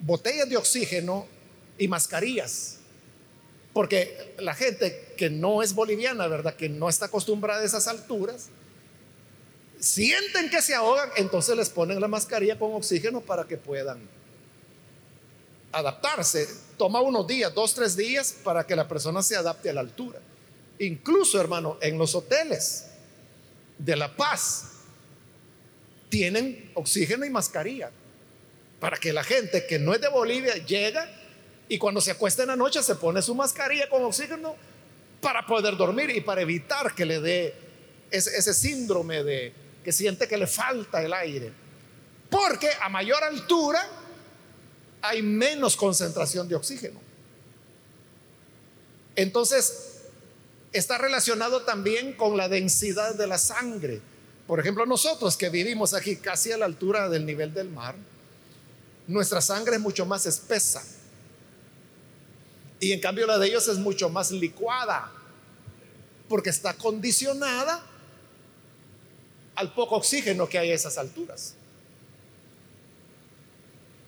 [0.00, 1.26] botellas de oxígeno
[1.78, 2.78] y mascarillas.
[3.72, 6.54] Porque la gente que no es boliviana, ¿verdad?
[6.54, 8.48] Que no está acostumbrada a esas alturas,
[9.78, 14.00] sienten que se ahogan, entonces les ponen la mascarilla con oxígeno para que puedan
[15.70, 16.48] adaptarse.
[16.76, 20.18] Toma unos días, dos, tres días para que la persona se adapte a la altura.
[20.80, 22.86] Incluso, hermano, en los hoteles
[23.78, 24.64] de La Paz
[26.08, 27.90] tienen oxígeno y mascarilla
[28.80, 31.10] para que la gente que no es de Bolivia llega
[31.68, 34.56] y cuando se acuesta en la noche se pone su mascarilla con oxígeno
[35.20, 37.54] para poder dormir y para evitar que le dé
[38.10, 39.52] ese, síndrome de
[39.84, 41.52] que siente que le falta el aire.
[42.30, 43.86] Porque a mayor altura
[45.02, 47.00] hay menos concentración de oxígeno.
[49.16, 50.02] Entonces,
[50.72, 54.00] está relacionado también con la densidad de la sangre.
[54.46, 57.96] Por ejemplo, nosotros que vivimos aquí casi a la altura del nivel del mar,
[59.08, 60.84] nuestra sangre es mucho más espesa.
[62.78, 65.10] Y en cambio la de ellos es mucho más licuada,
[66.28, 67.82] porque está condicionada
[69.56, 71.54] al poco oxígeno que hay a esas alturas.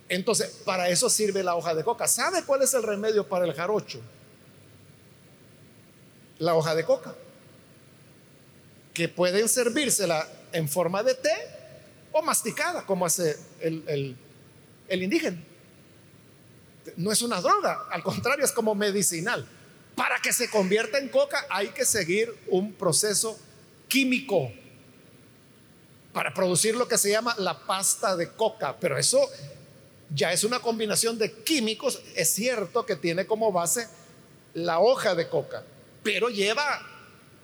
[0.09, 2.07] Entonces, para eso sirve la hoja de coca.
[2.07, 4.01] ¿Sabe cuál es el remedio para el jarocho?
[6.39, 7.15] La hoja de coca.
[8.93, 11.35] Que pueden servírsela en forma de té
[12.13, 14.17] o masticada, como hace el, el
[14.91, 15.43] el indígena.
[16.97, 19.47] No es una droga, al contrario, es como medicinal.
[19.95, 23.39] Para que se convierta en coca hay que seguir un proceso
[23.89, 24.53] químico
[26.13, 29.21] para producir lo que se llama la pasta de coca, pero eso
[30.13, 33.89] ya es una combinación de químicos, es cierto que tiene como base
[34.55, 35.63] la hoja de coca,
[36.03, 36.85] pero lleva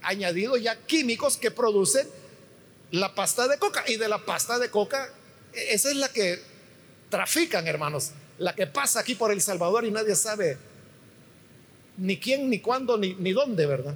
[0.03, 2.09] añadido ya químicos que producen
[2.91, 5.13] la pasta de coca y de la pasta de coca
[5.53, 6.41] esa es la que
[7.09, 8.11] trafican, hermanos.
[8.39, 10.59] La que pasa aquí por El Salvador y nadie sabe
[11.97, 13.95] ni quién, ni cuándo, ni, ni dónde, ¿verdad?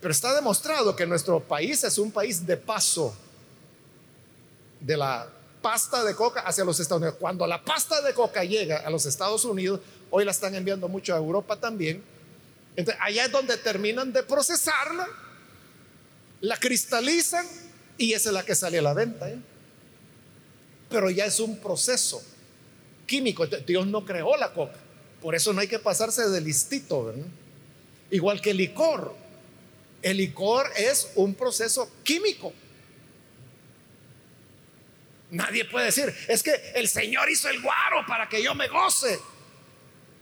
[0.00, 3.14] Pero está demostrado que nuestro país es un país de paso
[4.80, 5.28] de la
[5.60, 7.18] pasta de coca hacia los Estados Unidos.
[7.20, 9.80] Cuando la pasta de coca llega a los Estados Unidos,
[10.10, 12.02] hoy la están enviando mucho a Europa también.
[12.76, 15.06] Entonces, allá es donde terminan de procesarla,
[16.40, 17.46] la cristalizan
[17.98, 19.28] y esa es la que sale a la venta.
[19.28, 19.38] ¿eh?
[20.90, 22.22] Pero ya es un proceso
[23.06, 23.46] químico.
[23.46, 24.76] Dios no creó la coca,
[25.22, 27.14] por eso no hay que pasarse de listito,
[28.10, 29.14] Igual que el licor.
[30.02, 32.52] El licor es un proceso químico.
[35.30, 39.20] Nadie puede decir, es que el Señor hizo el guaro para que yo me goce.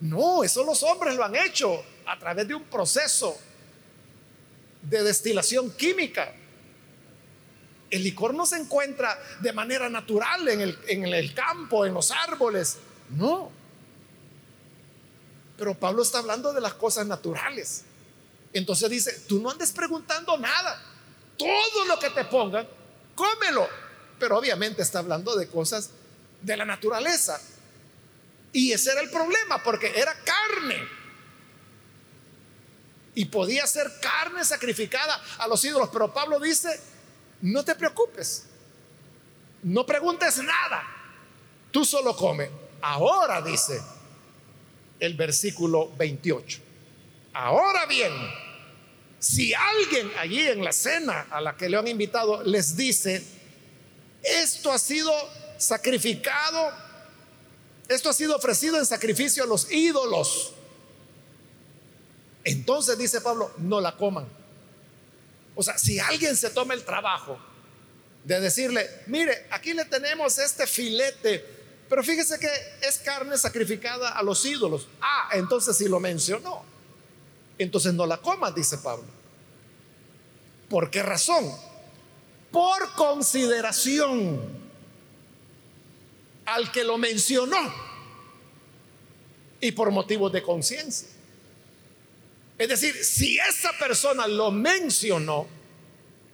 [0.01, 3.39] No, eso los hombres lo han hecho a través de un proceso
[4.83, 6.35] de destilación química.
[7.91, 12.77] El licor no se encuentra de manera natural en el, campo, en los árboles.
[13.11, 13.51] No.
[15.57, 17.85] Pero Pablo está hablando de las cosas naturales.
[18.53, 20.83] Entonces dice, tú no andes preguntando nada.
[21.37, 22.69] Todo lo que te pongan,
[23.15, 23.69] cómelo.
[24.19, 25.91] Pero obviamente está hablando de cosas
[26.43, 27.41] de la naturaleza.
[28.53, 30.89] Y ese era el problema, porque era carne.
[33.15, 35.89] Y podía ser carne sacrificada a los ídolos.
[35.93, 36.81] Pero Pablo dice,
[37.43, 38.45] no te preocupes.
[39.63, 40.83] No preguntes nada.
[41.71, 42.51] Tú solo come.
[42.81, 43.81] Ahora dice
[45.01, 46.61] el versículo 28.
[47.35, 48.13] Ahora bien,
[49.19, 53.25] si alguien allí en la cena a la que le han invitado les dice,
[54.23, 55.13] esto ha sido
[55.57, 56.73] sacrificado,
[57.89, 60.53] esto ha sido ofrecido en sacrificio a los ídolos,
[62.45, 64.38] entonces dice Pablo, no la coman.
[65.59, 67.37] O sea, si alguien se toma el trabajo
[68.23, 71.45] de decirle, mire, aquí le tenemos este filete,
[71.89, 72.49] pero fíjese que
[72.81, 74.87] es carne sacrificada a los ídolos.
[75.01, 76.63] Ah, entonces si lo mencionó,
[77.59, 79.09] entonces no la comas, dice Pablo.
[80.71, 81.53] ¿Por qué razón?
[82.53, 84.41] Por consideración
[86.47, 87.75] al que lo mencionó
[89.61, 91.18] y por motivos de conciencia.
[92.59, 95.47] Es decir, si esa persona lo mencionó,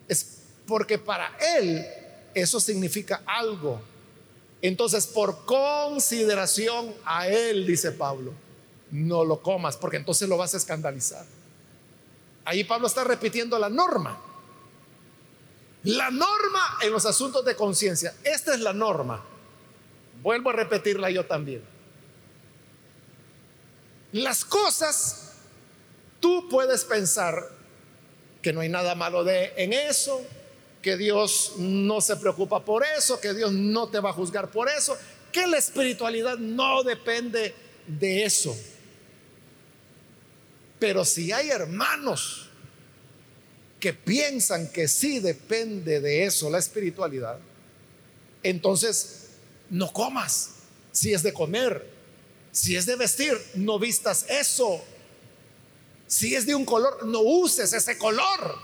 [0.09, 1.87] es porque para él
[2.35, 3.81] eso significa algo.
[4.63, 8.33] Entonces, por consideración a él, dice Pablo,
[8.91, 11.27] no lo comas, porque entonces lo vas a escandalizar.
[12.47, 14.19] Ahí Pablo está repitiendo la norma.
[15.85, 18.15] La norma en los asuntos de conciencia.
[18.25, 19.23] Esta es la norma.
[20.23, 21.63] Vuelvo a repetirla yo también.
[24.13, 25.34] Las cosas
[26.25, 27.51] Tú puedes pensar
[28.41, 30.25] que no hay nada malo de, en eso,
[30.81, 34.71] que Dios no se preocupa por eso, que Dios no te va a juzgar por
[34.71, 34.97] eso,
[35.31, 37.55] que la espiritualidad no depende
[37.87, 38.57] de eso.
[40.79, 42.49] Pero si hay hermanos
[43.79, 47.39] que piensan que sí depende de eso la espiritualidad,
[48.43, 49.27] entonces
[49.69, 50.53] no comas.
[50.91, 51.87] Si es de comer,
[52.51, 54.83] si es de vestir, no vistas eso.
[56.07, 58.59] Si es de un color, no uses ese color.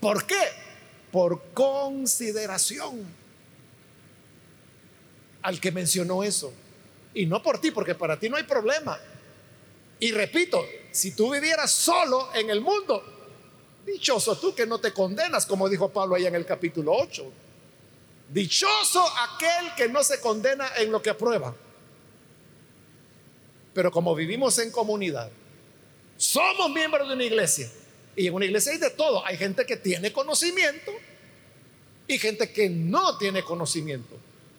[0.00, 0.42] ¿Por qué?
[1.10, 3.06] Por consideración
[5.42, 6.52] al que mencionó eso.
[7.14, 8.98] Y no por ti, porque para ti no hay problema.
[9.98, 13.02] Y repito, si tú vivieras solo en el mundo,
[13.84, 17.30] dichoso tú que no te condenas, como dijo Pablo ahí en el capítulo 8.
[18.32, 21.54] Dichoso aquel que no se condena en lo que aprueba.
[23.74, 25.30] Pero como vivimos en comunidad,
[26.22, 27.68] somos miembros de una iglesia.
[28.14, 29.26] Y en una iglesia hay de todo.
[29.26, 30.92] Hay gente que tiene conocimiento
[32.06, 34.16] y gente que no tiene conocimiento.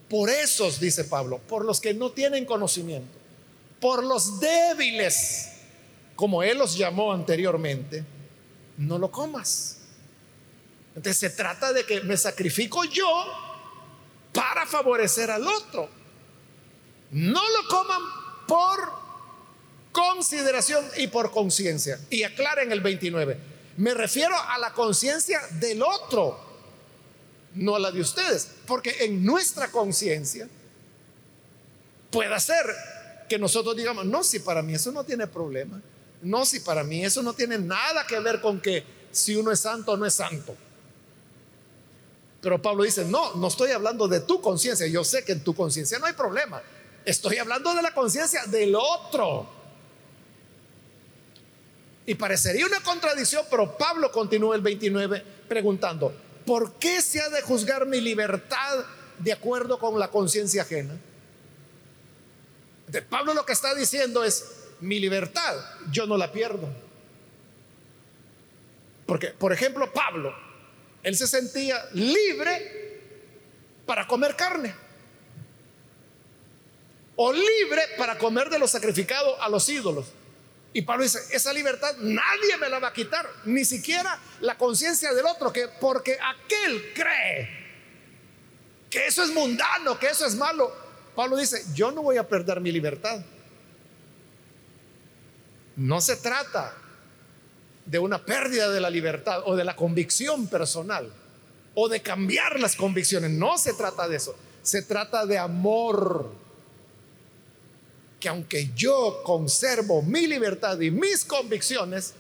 [0.10, 3.18] Por esos, dice Pablo, por los que no tienen conocimiento,
[3.80, 5.52] por los débiles,
[6.16, 8.04] como él los llamó anteriormente,
[8.78, 9.78] no lo comas.
[10.96, 13.08] Entonces se trata de que me sacrifico yo
[14.34, 15.90] para favorecer al otro.
[17.12, 18.02] No lo coman
[18.48, 19.03] por
[19.94, 21.98] consideración y por conciencia.
[22.10, 23.38] Y aclara en el 29,
[23.78, 26.38] me refiero a la conciencia del otro,
[27.56, 30.50] no a la de ustedes, porque en nuestra conciencia
[32.12, 32.66] puede ser
[33.30, 35.82] que nosotros digamos, no, si para mí eso no tiene problema,
[36.22, 39.62] no, si para mí eso no tiene nada que ver con que si uno es
[39.62, 40.56] santo o no es santo.
[42.42, 45.56] Pero Pablo dice, no, no estoy hablando de tu conciencia, yo sé que en tu
[45.56, 46.62] conciencia no hay problema,
[47.06, 49.63] estoy hablando de la conciencia del otro.
[52.06, 56.14] Y parecería una contradicción, pero Pablo continúa el 29 preguntando,
[56.46, 58.86] ¿por qué se ha de juzgar mi libertad
[59.20, 60.98] de acuerdo con la conciencia ajena?
[62.88, 64.46] De Pablo lo que está diciendo es,
[64.82, 65.56] mi libertad
[65.92, 66.70] yo no la pierdo.
[69.06, 70.34] Porque, por ejemplo, Pablo,
[71.04, 73.02] él se sentía libre
[73.86, 74.74] para comer carne.
[77.16, 80.08] O libre para comer de lo sacrificado a los ídolos.
[80.74, 85.14] Y Pablo dice, esa libertad nadie me la va a quitar, ni siquiera la conciencia
[85.14, 87.64] del otro, que porque aquel cree
[88.90, 90.72] que eso es mundano, que eso es malo.
[91.16, 93.24] Pablo dice, yo no voy a perder mi libertad.
[95.76, 96.76] No se trata
[97.86, 101.12] de una pérdida de la libertad o de la convicción personal
[101.76, 103.32] o de cambiar las convicciones.
[103.32, 104.36] No se trata de eso.
[104.62, 106.43] Se trata de amor
[108.24, 112.14] que aunque yo conservo mi libertad y mis convicciones,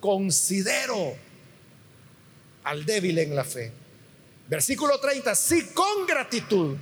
[0.00, 1.14] considero
[2.64, 3.70] al débil en la fe.
[4.48, 6.78] Versículo 30, si con gratitud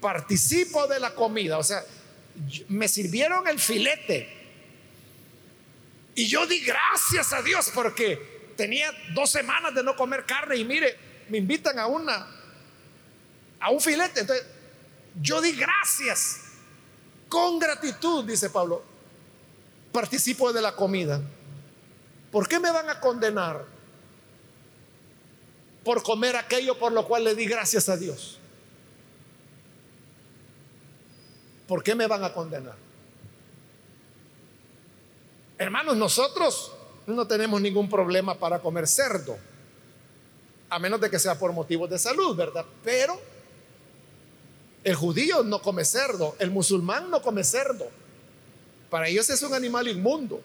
[0.00, 1.84] participo de la comida, o sea,
[2.66, 4.28] me sirvieron el filete.
[6.16, 10.64] Y yo di gracias a Dios porque tenía dos semanas de no comer carne y
[10.64, 10.96] mire,
[11.28, 12.26] me invitan a una,
[13.60, 14.44] a un filete, entonces
[15.22, 16.43] yo di gracias
[17.34, 18.80] con gratitud, dice Pablo,
[19.90, 21.20] participo de la comida.
[22.30, 23.64] ¿Por qué me van a condenar?
[25.82, 28.38] Por comer aquello por lo cual le di gracias a Dios.
[31.66, 32.76] ¿Por qué me van a condenar?
[35.58, 36.70] Hermanos, nosotros
[37.08, 39.36] no tenemos ningún problema para comer cerdo,
[40.70, 42.64] a menos de que sea por motivos de salud, ¿verdad?
[42.84, 43.33] Pero
[44.84, 47.88] el judío no come cerdo, el musulmán no come cerdo.
[48.90, 50.42] Para ellos es un animal inmundo.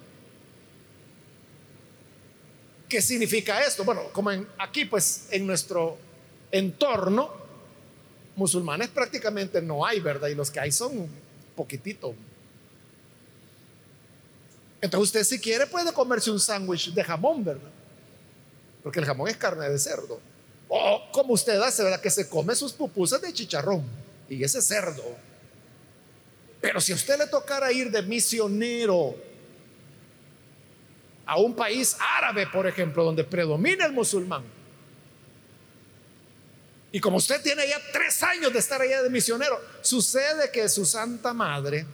[2.87, 3.83] ¿Qué significa esto?
[3.83, 5.97] Bueno, como aquí pues en nuestro
[6.51, 7.31] entorno
[8.35, 10.29] musulmanes prácticamente no hay, ¿verdad?
[10.29, 11.07] Y los que hay son
[11.55, 12.15] poquitito.
[14.81, 17.69] Entonces usted si quiere puede comerse un sándwich de jamón, ¿verdad?
[18.81, 20.21] Porque el jamón es carne de cerdo.
[20.69, 21.99] O como usted hace, ¿verdad?
[21.99, 25.03] Que se come sus pupusas de chicharrón y ese cerdo.
[26.61, 29.15] Pero si a usted le tocara ir de misionero
[31.25, 34.43] a un país árabe, por ejemplo, donde predomina el musulmán,
[36.91, 40.85] y como usted tiene ya tres años de estar allá de misionero, sucede que su
[40.85, 41.85] santa madre,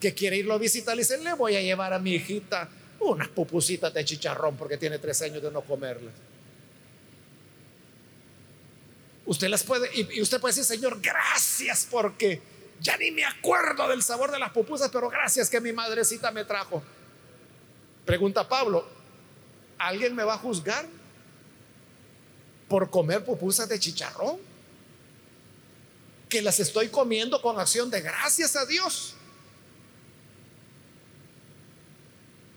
[0.00, 2.68] que quiere irlo a visitar, le dice, le voy a llevar a mi hijita
[3.00, 6.14] unas pupusitas de chicharrón porque tiene tres años de no comerlas.
[9.28, 12.40] Usted las puede, y, usted puede decir, Señor, gracias porque
[12.80, 16.46] ya ni me acuerdo del sabor de las pupusas, pero gracias que mi madrecita me
[16.46, 16.82] trajo.
[18.06, 18.88] Pregunta Pablo,
[19.76, 20.88] ¿alguien me va a juzgar
[22.68, 24.38] por comer pupusas de chicharrón?
[26.30, 29.14] Que las estoy comiendo con acción de gracias a Dios.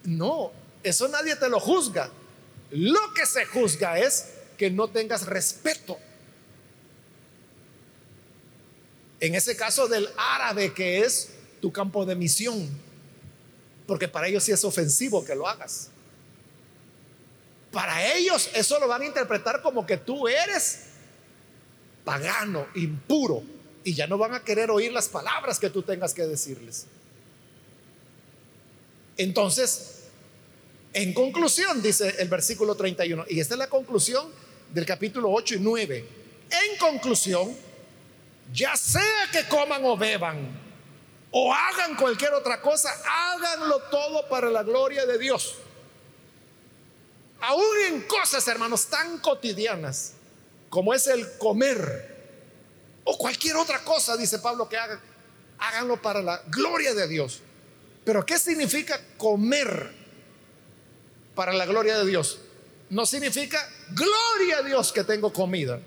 [0.05, 0.53] No,
[0.83, 2.09] eso nadie te lo juzga.
[2.69, 5.99] Lo que se juzga es que no tengas respeto
[9.21, 11.29] En ese caso del árabe que es
[11.61, 12.67] tu campo de misión,
[13.87, 15.89] porque para ellos sí es ofensivo que lo hagas.
[17.71, 20.87] Para ellos eso lo van a interpretar como que tú eres
[22.03, 23.43] pagano, impuro,
[23.83, 26.87] y ya no van a querer oír las palabras que tú tengas que decirles.
[29.17, 30.05] Entonces,
[30.93, 34.27] en conclusión, dice el versículo 31, y esta es la conclusión
[34.73, 36.05] del capítulo 8 y 9.
[36.49, 37.55] En conclusión,
[38.53, 40.59] ya sea que coman o beban
[41.31, 45.55] o hagan cualquier otra cosa, háganlo todo para la gloria de Dios.
[47.39, 50.13] Aún en cosas, hermanos, tan cotidianas
[50.69, 52.11] como es el comer
[53.03, 54.99] o cualquier otra cosa, dice Pablo, que hagan,
[55.57, 57.41] háganlo para la gloria de Dios.
[58.03, 59.91] Pero ¿qué significa comer
[61.33, 62.39] para la gloria de Dios?
[62.89, 65.79] No significa gloria a Dios que tengo comida.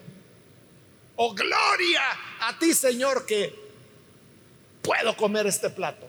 [1.17, 2.03] O gloria
[2.41, 3.55] a ti, Señor, que
[4.83, 6.09] puedo comer este plato.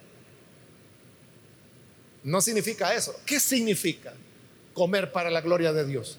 [2.23, 3.15] No significa eso.
[3.25, 4.13] ¿Qué significa
[4.73, 6.17] comer para la gloria de Dios?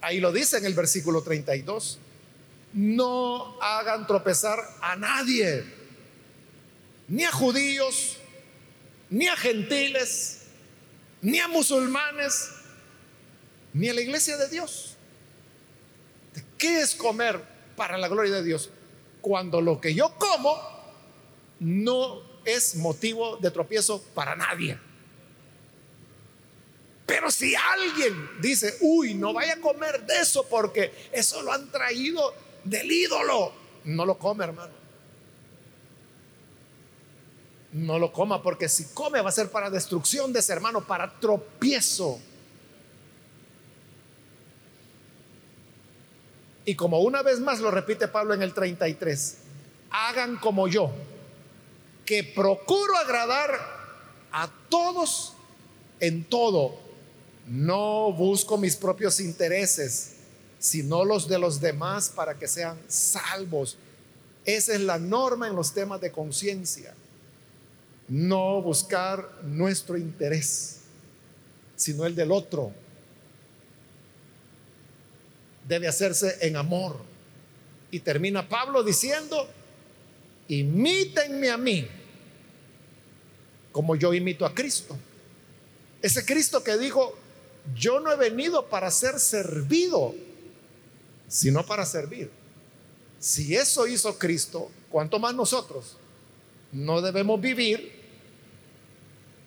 [0.00, 1.98] Ahí lo dice en el versículo 32.
[2.72, 5.64] No hagan tropezar a nadie,
[7.08, 8.18] ni a judíos,
[9.08, 10.42] ni a gentiles,
[11.22, 12.50] ni a musulmanes,
[13.72, 14.96] ni a la iglesia de Dios.
[16.58, 18.70] ¿Qué es comer para la gloria de Dios.
[19.20, 20.58] Cuando lo que yo como
[21.60, 24.78] no es motivo de tropiezo para nadie.
[27.06, 31.70] Pero si alguien dice, uy, no vaya a comer de eso porque eso lo han
[31.70, 33.52] traído del ídolo,
[33.84, 34.74] no lo come, hermano.
[37.72, 41.20] No lo coma porque si come va a ser para destrucción de ese hermano, para
[41.20, 42.18] tropiezo.
[46.66, 49.36] Y como una vez más lo repite Pablo en el 33,
[49.90, 50.90] hagan como yo,
[52.04, 53.50] que procuro agradar
[54.32, 55.34] a todos
[56.00, 56.76] en todo.
[57.46, 60.16] No busco mis propios intereses,
[60.58, 63.78] sino los de los demás para que sean salvos.
[64.44, 66.94] Esa es la norma en los temas de conciencia.
[68.08, 70.80] No buscar nuestro interés,
[71.76, 72.72] sino el del otro
[75.68, 76.96] debe hacerse en amor.
[77.90, 79.48] Y termina Pablo diciendo,
[80.48, 81.88] imítenme a mí
[83.76, 84.96] como yo imito a Cristo.
[86.00, 87.14] Ese Cristo que dijo,
[87.74, 90.14] yo no he venido para ser servido,
[91.28, 92.30] sino para servir.
[93.18, 95.96] Si eso hizo Cristo, ¿cuánto más nosotros?
[96.72, 97.92] No debemos vivir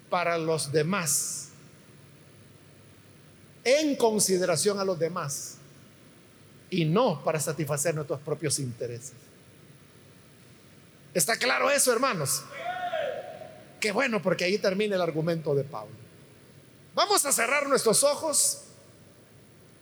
[0.09, 1.49] para los demás,
[3.63, 5.58] en consideración a los demás,
[6.69, 9.13] y no para satisfacer nuestros propios intereses.
[11.13, 12.43] ¿Está claro eso, hermanos?
[13.79, 15.95] Qué bueno, porque ahí termina el argumento de Pablo.
[16.93, 18.63] Vamos a cerrar nuestros ojos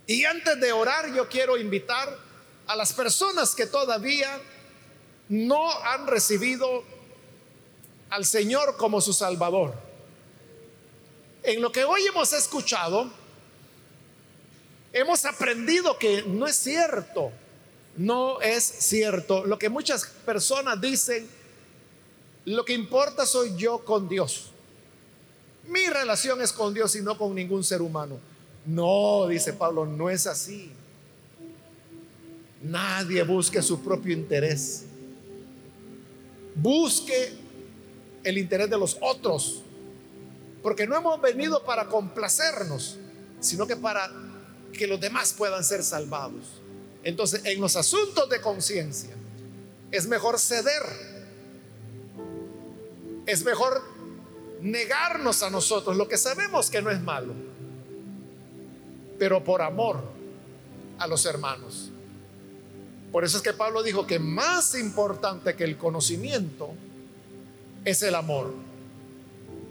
[0.05, 2.17] y antes de orar yo quiero invitar
[2.67, 4.39] a las personas que todavía
[5.29, 6.83] no han recibido
[8.09, 9.75] al Señor como su Salvador.
[11.43, 13.11] En lo que hoy hemos escuchado,
[14.93, 17.31] hemos aprendido que no es cierto,
[17.97, 21.27] no es cierto lo que muchas personas dicen,
[22.45, 24.51] lo que importa soy yo con Dios.
[25.67, 28.19] Mi relación es con Dios y no con ningún ser humano.
[28.65, 30.71] No, dice Pablo, no es así.
[32.63, 34.85] Nadie busque su propio interés.
[36.55, 37.33] Busque
[38.23, 39.61] el interés de los otros.
[40.63, 42.97] Porque no hemos venido para complacernos,
[43.39, 44.09] sino que para
[44.73, 46.61] que los demás puedan ser salvados.
[47.03, 49.15] Entonces, en los asuntos de conciencia,
[49.91, 50.83] es mejor ceder.
[53.25, 53.81] Es mejor
[54.61, 57.33] negarnos a nosotros lo que sabemos que no es malo,
[59.19, 60.01] pero por amor
[60.97, 61.91] a los hermanos.
[63.11, 66.71] Por eso es que Pablo dijo que más importante que el conocimiento
[67.85, 68.53] es el amor.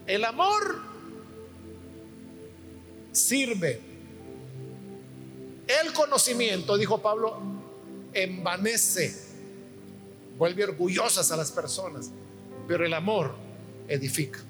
[0.07, 0.81] El amor
[3.13, 3.96] sirve.
[5.97, 7.39] Conocimiento, dijo Pablo,
[8.13, 9.15] envanece,
[10.37, 12.11] vuelve orgullosas a las personas,
[12.69, 13.35] pero el amor
[13.89, 14.41] edifica.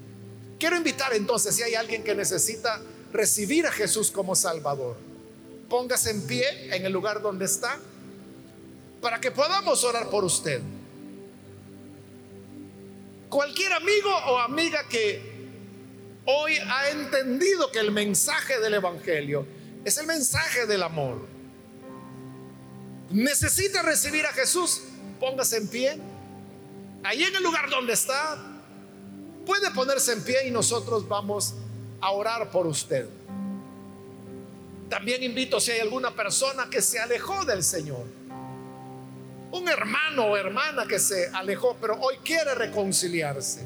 [0.59, 2.81] Quiero invitar entonces, si hay alguien que necesita
[3.13, 4.97] recibir a Jesús como Salvador,
[5.69, 7.79] póngase en pie en el lugar donde está
[9.01, 10.61] para que podamos orar por usted.
[13.29, 15.21] Cualquier amigo o amiga que
[16.25, 19.47] hoy ha entendido que el mensaje del Evangelio
[19.85, 21.36] es el mensaje del amor,
[23.11, 24.83] necesita recibir a Jesús,
[25.21, 25.99] póngase en pie,
[27.05, 28.57] ahí en el lugar donde está,
[29.47, 31.55] Puede ponerse en pie y nosotros vamos
[32.01, 33.09] a orar por usted.
[34.91, 38.05] También invito si hay alguna persona que se alejó del Señor.
[39.53, 43.65] Un hermano o hermana que se alejó, pero hoy quiere reconciliarse.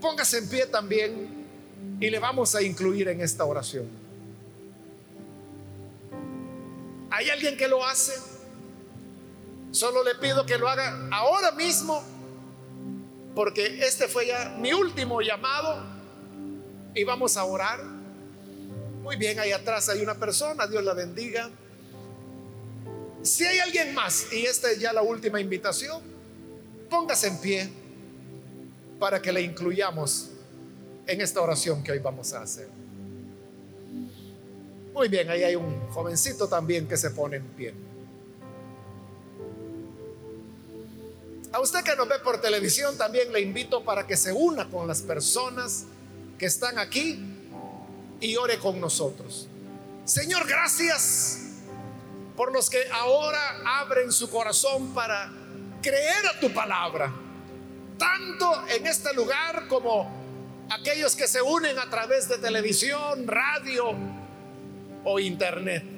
[0.00, 1.46] Póngase en pie también
[2.00, 3.88] y le vamos a incluir en esta oración.
[7.10, 8.12] ¿Hay alguien que lo hace?
[9.70, 12.02] Solo le pido que lo haga ahora mismo
[13.34, 15.80] porque este fue ya mi último llamado
[16.94, 17.84] y vamos a orar.
[19.02, 21.48] Muy bien, ahí atrás hay una persona, Dios la bendiga.
[23.22, 26.02] Si hay alguien más, y esta es ya la última invitación,
[26.90, 27.70] póngase en pie
[28.98, 30.30] para que le incluyamos
[31.06, 32.68] en esta oración que hoy vamos a hacer.
[34.92, 37.74] Muy bien, ahí hay un jovencito también que se pone en pie.
[41.52, 44.86] A usted que nos ve por televisión también le invito para que se una con
[44.86, 45.86] las personas
[46.38, 47.18] que están aquí
[48.20, 49.48] y ore con nosotros.
[50.04, 51.38] Señor, gracias
[52.36, 55.32] por los que ahora abren su corazón para
[55.82, 57.12] creer a tu palabra,
[57.98, 63.94] tanto en este lugar como aquellos que se unen a través de televisión, radio
[65.04, 65.97] o internet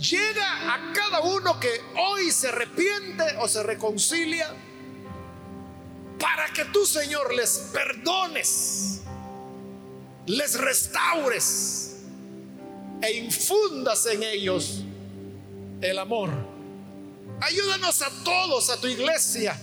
[0.00, 4.54] llega a cada uno que hoy se arrepiente o se reconcilia
[6.18, 9.02] para que tú, Señor, les perdones,
[10.26, 11.96] les restaures
[13.02, 14.82] e infundas en ellos
[15.80, 16.30] el amor.
[17.40, 19.58] Ayúdanos a todos, a tu iglesia,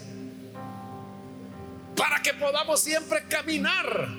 [1.96, 4.10] para que podamos siempre caminar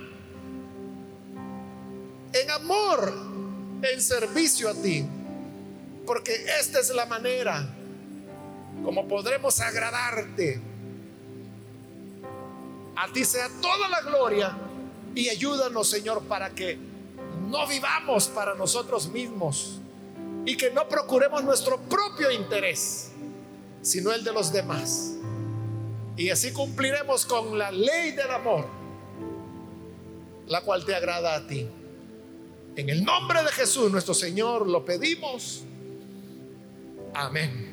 [2.32, 3.12] en amor,
[3.82, 5.04] en servicio a ti
[6.08, 7.68] porque esta es la manera
[8.82, 10.58] como podremos agradarte.
[12.96, 14.56] A ti sea toda la gloria
[15.14, 16.78] y ayúdanos, Señor, para que
[17.50, 19.80] no vivamos para nosotros mismos
[20.46, 23.10] y que no procuremos nuestro propio interés,
[23.82, 25.12] sino el de los demás.
[26.16, 28.66] Y así cumpliremos con la ley del amor,
[30.46, 31.68] la cual te agrada a ti.
[32.76, 35.64] En el nombre de Jesús, nuestro Señor, lo pedimos.
[37.14, 37.67] Amén.